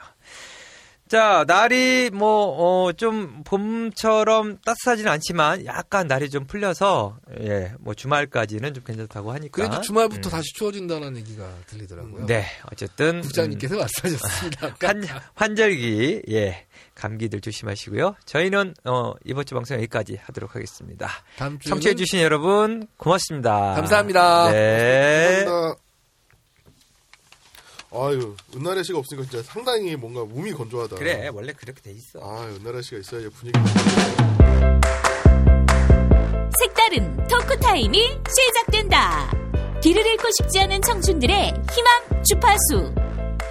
[1.14, 9.32] 자 날이 뭐좀 봄처럼 따뜻하지는 않지만 약간 날이 좀 풀려서 예 뭐 주말까지는 좀 괜찮다고
[9.34, 10.32] 하니까 그래도 주말부터 음.
[10.32, 12.26] 다시 추워진다는 얘기가 들리더라고요.
[12.26, 14.76] 네 어쨌든 부장님께서 말씀하셨습니다.
[14.82, 15.04] 한,
[15.36, 18.16] 환절기, 예, 감기들 조심하시고요.
[18.26, 21.10] 저희는, 어, 이번 주 방송 여기까지 하도록 하겠습니다.
[21.38, 23.74] 다음 주에 청취해주신 여러분, 고맙습니다.
[23.76, 24.52] 감사합니다.
[24.52, 25.44] 네.
[25.46, 25.93] 감사합니다.
[27.96, 30.96] 아유 은나래 씨가 없으니까 진짜 상당히 뭔가 몸이 건조하다.
[30.96, 32.20] 그래, 원래 그렇게 돼 있어.
[32.22, 33.60] 아 은나래 씨가 있어야 분위기.
[36.60, 39.32] 색다른 토크 타임이 시작된다.
[39.82, 42.94] 길을 잃고 싶지 않은 청춘들의 희망 주파수.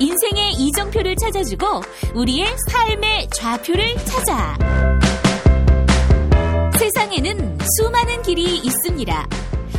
[0.01, 1.67] 인생의 이정표를 찾아주고
[2.15, 4.59] 우리의 삶의 좌표를 찾아.
[6.79, 9.29] 세상에는 수많은 길이 있습니다.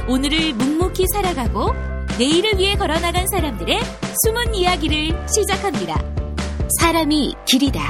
[0.07, 3.79] 오늘을 묵묵히 살아가고 내일을 위해 걸어나간 사람들의
[4.23, 5.99] 숨은 이야기를 시작합니다.
[6.79, 7.81] 사람이 길이다.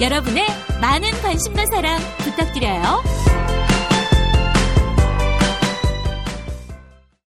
[0.00, 0.46] 여러분의
[0.80, 3.02] 많은 관심과 사랑 부탁드려요.